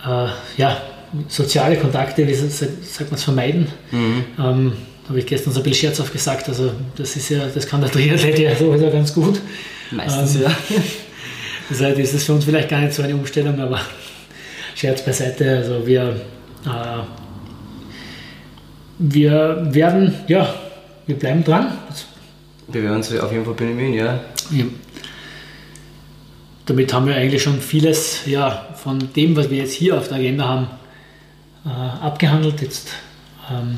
[0.04, 0.28] äh,
[0.58, 0.82] ja,
[1.28, 3.68] soziale Kontakte, wie sagt man es, vermeiden.
[3.92, 4.24] Mhm.
[4.40, 4.74] Ähm,
[5.08, 7.90] habe ich gestern so ein bisschen scherzhaft gesagt, also das ist ja, das kann der
[7.90, 9.40] Triathlet ja sowieso ganz gut.
[9.92, 10.52] Meistens ähm, ja.
[11.70, 13.80] Deshalb ist es für uns vielleicht gar nicht so eine Umstellung, aber
[14.76, 15.58] Scherz beiseite.
[15.58, 16.22] Also wir,
[16.66, 17.04] äh,
[19.00, 20.54] wir werden, ja,
[21.06, 21.78] wir bleiben dran.
[22.68, 24.20] Wir werden uns auf jeden Fall bemühen, ja.
[24.52, 24.66] ja.
[26.66, 30.18] Damit haben wir eigentlich schon vieles ja, von dem, was wir jetzt hier auf der
[30.18, 30.68] Agenda haben,
[31.66, 32.62] äh, abgehandelt.
[32.62, 32.90] Jetzt
[33.50, 33.78] ähm,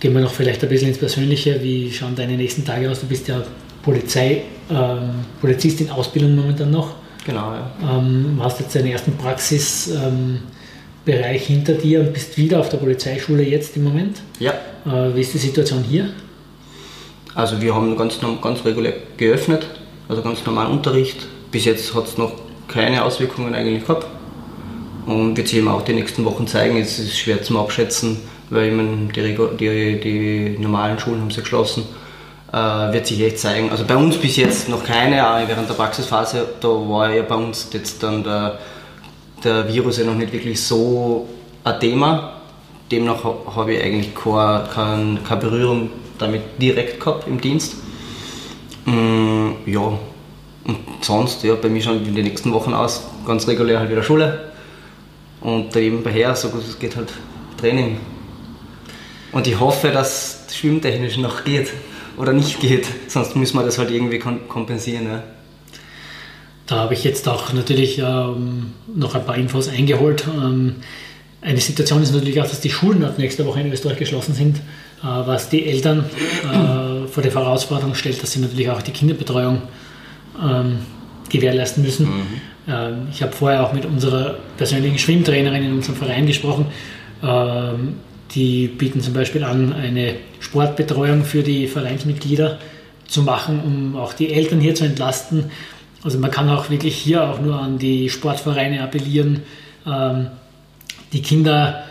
[0.00, 1.62] gehen wir noch vielleicht ein bisschen ins Persönliche.
[1.62, 3.00] Wie schauen deine nächsten Tage aus?
[3.00, 3.42] Du bist ja
[3.82, 6.94] Polizei, ähm, Polizist in Ausbildung momentan noch.
[7.24, 7.70] Genau, ja.
[7.82, 13.76] Ähm, hast jetzt deinen ersten Praxisbereich hinter dir und bist wieder auf der Polizeischule jetzt
[13.76, 14.20] im Moment.
[14.38, 14.52] Ja.
[14.86, 16.10] Äh, wie ist die Situation hier?
[17.34, 19.66] Also wir haben ganz, ganz regulär geöffnet,
[20.08, 21.26] also ganz normalen Unterricht.
[21.52, 22.32] Bis jetzt hat es noch
[22.66, 24.06] keine Auswirkungen eigentlich gehabt.
[25.06, 26.76] Und wird sich eben auch die nächsten Wochen zeigen.
[26.76, 28.18] Es ist schwer zum Abschätzen,
[28.50, 31.84] weil meine, die, die, die normalen Schulen haben sie geschlossen
[32.52, 33.70] äh, wird sich echt zeigen.
[33.70, 37.34] Also bei uns bis jetzt noch keine, aber während der Praxisphase, da war ja bei
[37.34, 38.58] uns jetzt dann der,
[39.44, 41.28] der Virus ja noch nicht wirklich so
[41.64, 42.34] ein Thema.
[42.90, 43.22] Demnach
[43.54, 47.76] habe ich eigentlich keine, keine, keine Berührung damit direkt gehabt im Dienst.
[48.86, 49.92] Mm, ja,
[50.64, 54.02] und sonst, ja, bei mir schon in den nächsten Wochen aus, ganz regulär halt wieder
[54.02, 54.52] Schule.
[55.40, 57.12] Und nebenbei so gut es geht halt
[57.60, 58.00] Training.
[59.32, 61.72] Und ich hoffe, dass es schwimmtechnisch noch geht
[62.16, 62.86] oder nicht geht.
[63.08, 65.06] Sonst müssen wir das halt irgendwie kompensieren.
[65.06, 65.22] Ja.
[66.66, 70.24] Da habe ich jetzt auch natürlich ähm, noch ein paar Infos eingeholt.
[70.26, 70.76] Ähm,
[71.40, 74.56] eine Situation ist natürlich auch, dass die Schulen ab nächster Woche in Österreich geschlossen sind,
[74.56, 74.60] äh,
[75.02, 76.04] was die Eltern
[76.44, 79.62] äh, vor die Herausforderung stellt, dass sie natürlich auch die Kinderbetreuung
[80.42, 80.78] ähm,
[81.30, 82.06] gewährleisten müssen.
[82.06, 82.22] Mhm.
[82.68, 86.66] Ähm, ich habe vorher auch mit unserer persönlichen Schwimmtrainerin in unserem Verein gesprochen.
[88.34, 92.58] Die bieten zum Beispiel an, eine Sportbetreuung für die Vereinsmitglieder
[93.06, 95.50] zu machen, um auch die Eltern hier zu entlasten.
[96.02, 99.42] Also man kann auch wirklich hier auch nur an die Sportvereine appellieren,
[99.86, 100.28] ähm,
[101.12, 101.84] die Kinder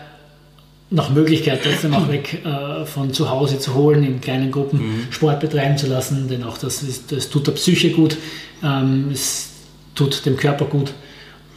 [0.89, 5.07] nach Möglichkeit trotzdem auch weg äh, von zu Hause zu holen, in kleinen Gruppen mhm.
[5.09, 8.17] Sport betreiben zu lassen, denn auch das, ist, das tut der Psyche gut,
[8.63, 9.49] ähm, es
[9.95, 10.93] tut dem Körper gut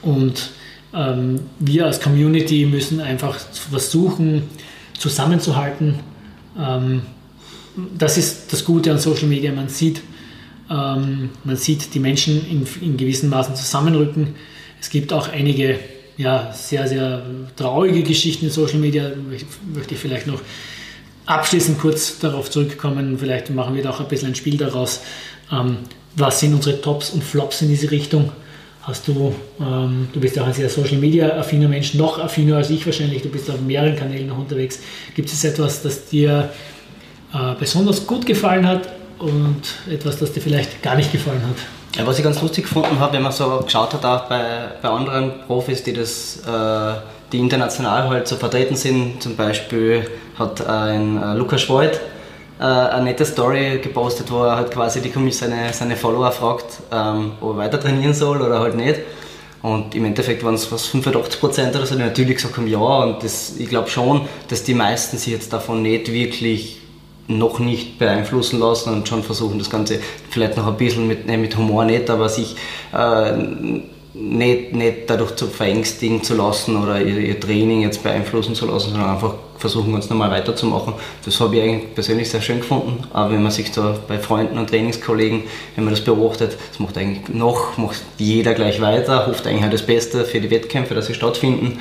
[0.03, 0.51] und
[0.93, 4.43] ähm, wir als Community müssen einfach versuchen,
[5.01, 5.95] zusammenzuhalten.
[6.59, 7.03] Ähm,
[7.97, 9.51] das ist das Gute an Social Media.
[9.53, 10.03] Man sieht,
[10.71, 14.35] ähm, man sieht die Menschen in, in gewissen Maßen zusammenrücken.
[14.81, 15.79] Es gibt auch einige
[16.17, 17.23] ja, sehr, sehr
[17.57, 19.11] traurige Geschichten in Social Media.
[19.75, 20.43] Möchte ich vielleicht noch
[21.27, 23.19] abschließend kurz darauf zurückkommen.
[23.19, 25.01] Vielleicht machen wir da auch ein bisschen ein Spiel daraus.
[25.51, 25.79] Ähm,
[26.17, 28.33] was sind unsere Tops und Flops in diese Richtung?
[28.83, 32.71] Hast du, ähm, du bist auch ein sehr Social Media affiner Mensch, noch affiner als
[32.71, 34.81] ich wahrscheinlich, du bist auf mehreren Kanälen noch unterwegs.
[35.15, 36.51] Gibt es etwas, das dir
[37.33, 41.99] äh, besonders gut gefallen hat und etwas, das dir vielleicht gar nicht gefallen hat?
[41.99, 44.89] Ja, was ich ganz lustig gefunden habe, wenn man so geschaut hat, auch bei, bei
[44.89, 47.01] anderen Profis, die das, äh,
[47.33, 50.09] die international halt so vertreten sind, zum Beispiel
[50.39, 52.01] hat ein äh, Lukas Schwoid
[52.61, 57.33] äh, eine nette Story gepostet, wo er halt quasi die, seine, seine Follower fragt, ähm,
[57.41, 59.01] ob er weiter trainieren soll oder halt nicht.
[59.63, 62.79] Und im Endeffekt waren es was 85 oder so, die natürlich gesagt haben, ja.
[62.79, 66.81] Und das, ich glaube schon, dass die meisten sich jetzt davon nicht wirklich
[67.29, 70.01] noch nicht beeinflussen lassen und schon versuchen, das Ganze
[70.31, 72.57] vielleicht noch ein bisschen mit, ne, mit Humor nicht, aber sich
[72.93, 73.33] äh,
[74.13, 78.91] nicht, nicht dadurch zu verängstigen zu lassen oder ihr, ihr, Training jetzt beeinflussen zu lassen,
[78.91, 80.95] sondern einfach versuchen, ganz normal weiterzumachen.
[81.25, 83.05] Das habe ich eigentlich persönlich sehr schön gefunden.
[83.13, 85.45] Aber wenn man sich da bei Freunden und Trainingskollegen,
[85.77, 89.73] wenn man das beobachtet, das macht eigentlich noch, macht jeder gleich weiter, hofft eigentlich halt
[89.73, 91.79] das Beste für die Wettkämpfe, dass sie stattfinden.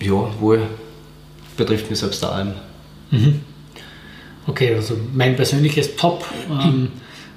[0.00, 0.66] Ja, wohl
[1.56, 2.54] betrifft mich selbst da allem.
[3.10, 3.40] Mhm.
[4.46, 6.88] Okay, also mein persönliches Top ähm,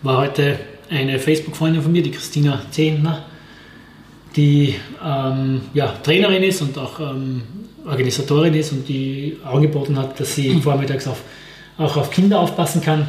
[0.01, 0.59] war heute
[0.89, 3.25] eine Facebook-Freundin von mir, die Christina Zehntner,
[4.35, 7.41] die ähm, ja, Trainerin ist und auch ähm,
[7.85, 11.21] Organisatorin ist und die angeboten hat, dass sie vormittags auf,
[11.77, 13.07] auch auf Kinder aufpassen kann.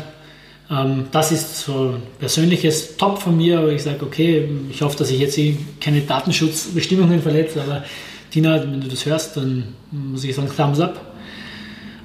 [0.71, 4.97] Ähm, das ist so ein persönliches Top von mir, aber ich sage, okay, ich hoffe,
[4.99, 5.39] dass ich jetzt
[5.81, 7.85] keine Datenschutzbestimmungen verletze, aber
[8.31, 11.16] Tina, wenn du das hörst, dann muss ich sagen, Thumbs up.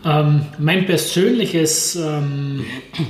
[0.03, 2.65] Ähm, mein persönliches ähm,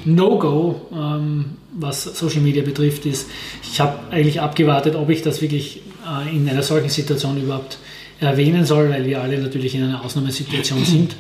[0.06, 3.30] No-Go, ähm, was Social Media betrifft, ist,
[3.64, 7.78] ich habe eigentlich abgewartet, ob ich das wirklich äh, in einer solchen Situation überhaupt
[8.20, 11.16] erwähnen soll, weil wir alle natürlich in einer Ausnahmesituation sind.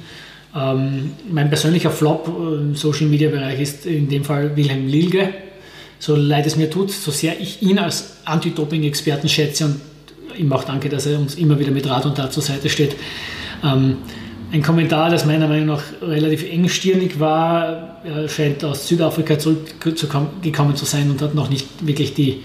[0.54, 5.30] Ähm, mein persönlicher Flop im Social Media Bereich ist in dem Fall Wilhelm Lilge.
[6.00, 9.80] So leid es mir tut, so sehr ich ihn als Anti-Doping-Experten schätze und
[10.38, 12.96] ihm auch danke, dass er uns immer wieder mit Rat und Tat zur Seite steht.
[14.52, 18.02] Ein Kommentar, das meiner Meinung nach relativ engstirnig war.
[18.04, 22.42] Er scheint aus Südafrika zurückgekommen zu sein und hat noch nicht wirklich die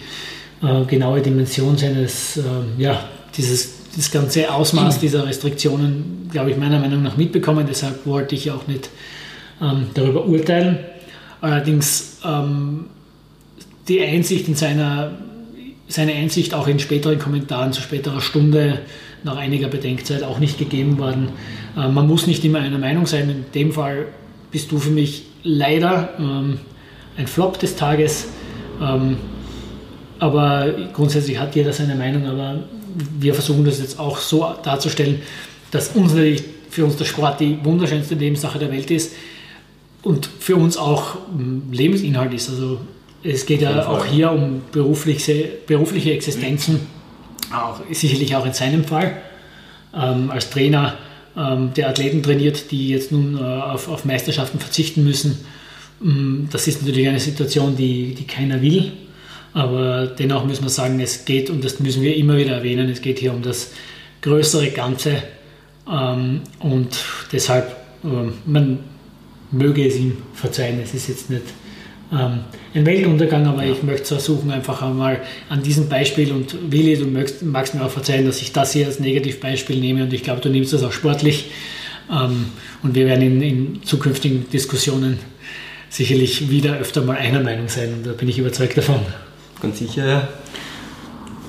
[0.63, 2.43] äh, genaue Dimension seines, äh,
[2.79, 3.03] ja,
[3.37, 7.67] dieses das ganze Ausmaß dieser Restriktionen, glaube ich, meiner Meinung nach mitbekommen.
[7.69, 8.91] Deshalb wollte ich auch nicht
[9.61, 10.79] ähm, darüber urteilen.
[11.41, 12.87] Allerdings ähm,
[13.89, 15.13] die Einsicht in seiner,
[15.89, 18.81] seine Einsicht auch in späteren Kommentaren zu späterer Stunde
[19.23, 21.31] nach einiger Bedenkzeit auch nicht gegeben worden.
[21.77, 23.31] Äh, man muss nicht immer einer Meinung sein.
[23.31, 24.07] In dem Fall
[24.51, 26.59] bist du für mich leider ähm,
[27.17, 28.29] ein Flop des Tages.
[28.81, 29.17] Ähm,
[30.19, 32.65] aber grundsätzlich hat jeder seine Meinung, aber
[33.19, 35.21] wir versuchen das jetzt auch so darzustellen,
[35.71, 39.15] dass uns natürlich für uns der Sport die wunderschönste Lebenssache der Welt ist
[40.03, 42.49] und für uns auch hm, Lebensinhalt ist.
[42.49, 42.81] Also
[43.27, 46.81] es geht ja auch hier um berufliche, berufliche Existenzen,
[47.53, 49.17] auch, sicherlich auch in seinem Fall.
[49.95, 50.95] Ähm, als Trainer
[51.37, 55.39] ähm, der Athleten trainiert, die jetzt nun äh, auf, auf, Meisterschaften verzichten müssen.
[56.03, 58.93] Ähm, das ist natürlich eine Situation, die, die keiner will.
[59.53, 63.01] Aber dennoch müssen wir sagen, es geht, und das müssen wir immer wieder erwähnen, es
[63.01, 63.73] geht hier um das
[64.21, 65.23] größere Ganze.
[65.91, 66.99] Ähm, und
[67.33, 67.75] deshalb,
[68.05, 68.09] äh,
[68.45, 68.81] man
[69.51, 70.81] möge es ihm verzeihen.
[70.83, 71.45] Es ist jetzt nicht
[72.13, 72.41] ähm,
[72.75, 73.73] ein Weltuntergang, aber ja.
[73.73, 77.91] ich möchte versuchen, einfach einmal an diesem Beispiel und Willi, du magst, magst, mir auch
[77.91, 80.93] verzeihen, dass ich das hier als Negativbeispiel nehme und ich glaube, du nimmst das auch
[80.93, 81.51] sportlich.
[82.11, 82.47] Ähm,
[82.83, 85.19] und wir werden in, in zukünftigen Diskussionen
[85.89, 89.01] sicherlich wieder öfter mal einer Meinung sein und da bin ich überzeugt davon.
[89.61, 90.29] Ganz sicher, ja.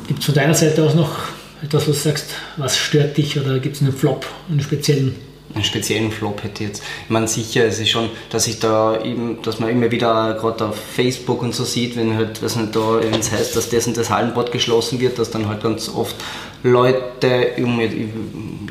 [0.08, 1.20] Gibt es von deiner Seite aus noch
[1.62, 5.27] etwas, was du sagst, was stört dich oder gibt es einen Flop, einen speziellen?
[5.58, 6.84] Einen speziellen Flop hätte jetzt.
[7.04, 10.68] Ich meine, sicher, es ist schon, dass ich da eben, dass man immer wieder gerade
[10.68, 13.88] auf Facebook und so sieht, wenn halt, was nicht da, wenn es heißt, dass das
[13.88, 16.16] und das Hallenbad geschlossen wird, dass dann halt ganz oft
[16.64, 17.54] Leute,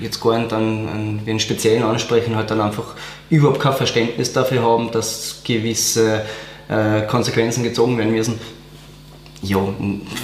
[0.00, 2.94] jetzt gar nicht an, den Speziellen ansprechen, halt dann einfach
[3.30, 6.22] überhaupt kein Verständnis dafür haben, dass gewisse
[6.68, 8.38] äh, Konsequenzen gezogen werden müssen
[9.42, 9.58] ja,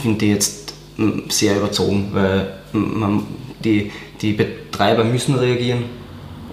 [0.02, 3.26] finde ich jetzt hm, sehr überzogen, weil man,
[3.62, 3.90] die,
[4.20, 5.84] die Betreiber müssen reagieren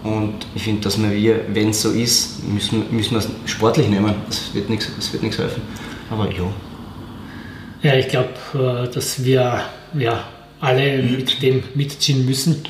[0.04, 4.14] und ich finde, dass wir, wenn es so ist, müssen, müssen wir es sportlich nehmen.
[4.30, 5.62] Es wird nichts helfen.
[6.10, 6.44] Aber ja.
[7.82, 9.62] Ja, ich glaube, äh, dass wir
[9.98, 10.24] ja,
[10.60, 12.64] alle mit dem mitziehen müssen.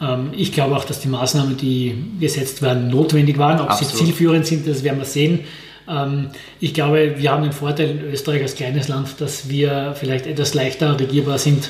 [0.00, 3.60] Ähm, ich glaube auch, dass die Maßnahmen, die gesetzt werden, notwendig waren.
[3.60, 3.94] Ob Absolut.
[3.94, 5.40] sie zielführend sind, das werden wir sehen.
[5.88, 6.28] Ähm,
[6.60, 10.54] ich glaube, wir haben den Vorteil in Österreich als kleines Land, dass wir vielleicht etwas
[10.54, 11.68] leichter regierbar sind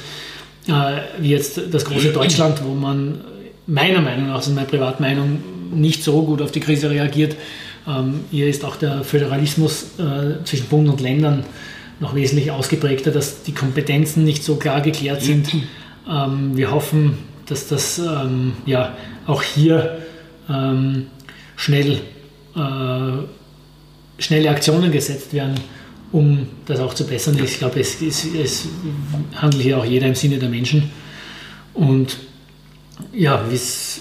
[0.69, 3.21] äh, wie jetzt das große Deutschland, wo man
[3.69, 5.39] meiner Meinung nach, also meine Privatmeinung,
[5.73, 7.37] nicht so gut auf die Krise reagiert.
[7.87, 11.45] Ähm, hier ist auch der Föderalismus äh, zwischen Bund und Ländern
[12.01, 15.49] noch wesentlich ausgeprägter, dass die Kompetenzen nicht so klar geklärt sind.
[16.09, 18.01] Ähm, wir hoffen, dass das
[18.67, 18.97] ja
[19.27, 19.99] auch hier
[21.57, 22.01] schnell
[22.59, 23.13] äh,
[24.19, 25.55] schnelle Aktionen gesetzt werden,
[26.11, 27.39] um das auch zu bessern.
[27.43, 28.69] Ich glaube, es, es, es
[29.37, 30.91] handelt hier auch jeder im Sinne der Menschen.
[31.75, 32.17] Und
[33.13, 34.01] ja, es,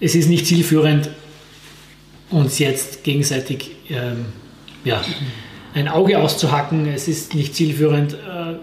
[0.00, 1.10] ist nicht zielführend,
[2.30, 4.26] uns jetzt gegenseitig ähm,
[4.84, 5.02] ja,
[5.74, 6.86] ein Auge auszuhacken.
[6.86, 8.54] Es ist nicht zielführend, äh,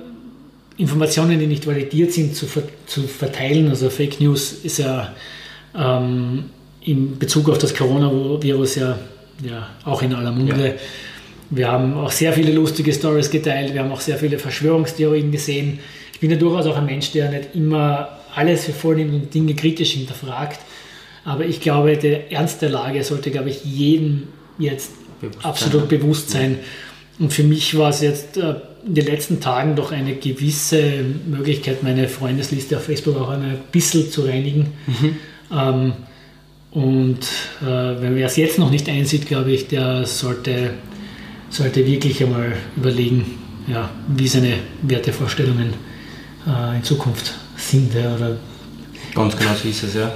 [0.78, 3.70] Informationen, die nicht validiert sind, zu, ver zu verteilen.
[3.70, 5.14] Also Fake News ist ja
[5.74, 6.46] ähm,
[6.82, 9.00] in Bezug auf das Coronavirus ja
[9.44, 10.68] ja auch in aller Munde.
[10.68, 10.74] Ja.
[11.50, 15.80] Wir haben auch sehr viele lustige Stories geteilt, wir haben auch sehr viele Verschwörungstheorien gesehen.
[16.14, 19.34] Ich bin ja durchaus auch ein Mensch, der nicht immer alles für voll nimmt und
[19.34, 20.60] Dinge kritisch hinterfragt.
[21.24, 24.28] Aber ich glaube, der Ernst der Lage sollte, glaube ich, jedem
[24.60, 26.00] jetzt bewusst absolut sein.
[26.00, 26.58] bewusst sein.
[27.18, 28.56] Und für mich war es jetzt äh,
[28.86, 34.12] in den letzten Tagen doch eine gewisse Möglichkeit, meine Freundesliste auf Facebook auch ein bisschen
[34.12, 34.74] zu reinigen.
[34.86, 35.18] Mhm.
[35.52, 35.94] Ähm,
[36.72, 37.22] und
[37.62, 40.72] äh, wenn wer es jetzt noch nicht einsieht, glaube ich, der sollte,
[41.50, 45.74] sollte wirklich einmal überlegen, ja, wie seine Wertevorstellungen
[46.46, 47.94] äh, in Zukunft sind.
[47.94, 48.38] Ja, oder
[49.16, 50.12] Ganz genau so ist es, ja.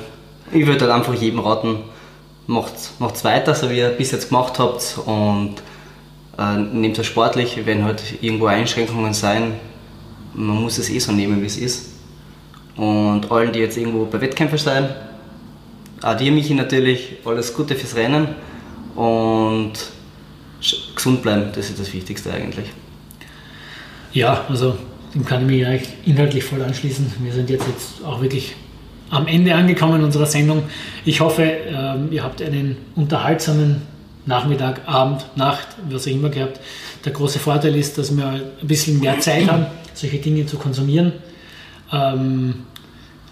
[0.51, 1.77] Ich würde halt einfach jedem raten,
[2.47, 5.55] macht es weiter, so wie ihr bis jetzt gemacht habt und
[6.37, 9.53] äh, nehmt es sportlich, wenn halt irgendwo Einschränkungen sein,
[10.33, 11.91] man muss es eh so nehmen, wie es ist.
[12.75, 14.89] Und allen, die jetzt irgendwo bei Wettkämpfen sein,
[16.01, 18.27] auch dir, Michi, natürlich alles Gute fürs Rennen
[18.95, 19.73] und
[20.93, 22.67] gesund bleiben, das ist das Wichtigste eigentlich.
[24.11, 24.77] Ja, also
[25.13, 27.11] dem kann ich mich inhaltlich voll anschließen.
[27.21, 28.55] Wir sind jetzt, jetzt auch wirklich
[29.09, 30.63] am Ende angekommen unserer Sendung.
[31.05, 33.81] Ich hoffe, ähm, ihr habt einen unterhaltsamen
[34.25, 36.59] Nachmittag, Abend, Nacht, was ihr immer gehabt.
[37.03, 41.13] Der große Vorteil ist, dass wir ein bisschen mehr Zeit haben, solche Dinge zu konsumieren.
[41.91, 42.53] Ähm,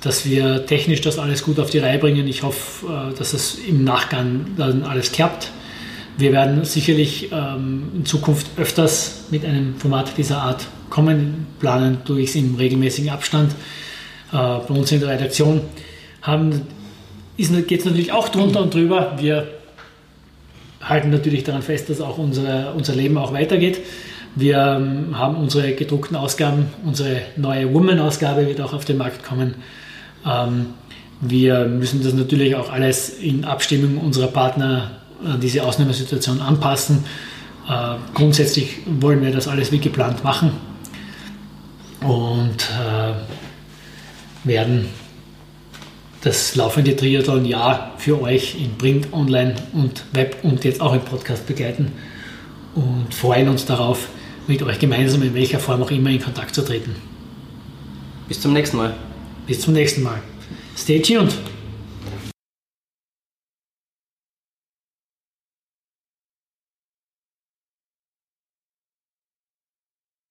[0.02, 2.28] dass wir technisch das alles gut auf die Reihe bringen.
[2.28, 5.52] Ich hoffe, äh, dass es im Nachgang dann alles klappt.
[6.18, 12.22] Wir werden sicherlich ähm, in Zukunft öfters mit einem Format dieser Art kommen, planen tue
[12.22, 13.52] ich es im regelmäßigen Abstand.
[14.32, 15.62] Äh, bei uns in der Redaktion
[17.68, 19.14] geht es natürlich auch drunter und drüber.
[19.18, 19.48] Wir
[20.82, 23.80] halten natürlich daran fest, dass auch unsere, unser Leben auch weitergeht.
[24.36, 29.56] Wir ähm, haben unsere gedruckten Ausgaben, unsere neue Woman-Ausgabe wird auch auf den Markt kommen.
[30.26, 30.68] Ähm,
[31.22, 34.92] wir müssen das natürlich auch alles in Abstimmung unserer Partner
[35.26, 37.06] an diese Ausnahmesituation anpassen.
[37.68, 40.52] Äh, grundsätzlich wollen wir das alles wie geplant machen
[42.02, 43.14] und äh,
[44.48, 44.90] werden
[46.22, 51.46] das laufende Triathlon-Jahr für euch in Print, Online und Web und jetzt auch im Podcast
[51.48, 51.92] begleiten
[52.76, 54.10] und freuen uns darauf,
[54.48, 56.96] mit euch gemeinsam in welcher Form auch immer in Kontakt zu treten.
[58.28, 58.94] Bis zum nächsten Mal.
[59.46, 60.22] Bis zum nächsten Mal.
[60.76, 61.34] Stay tuned.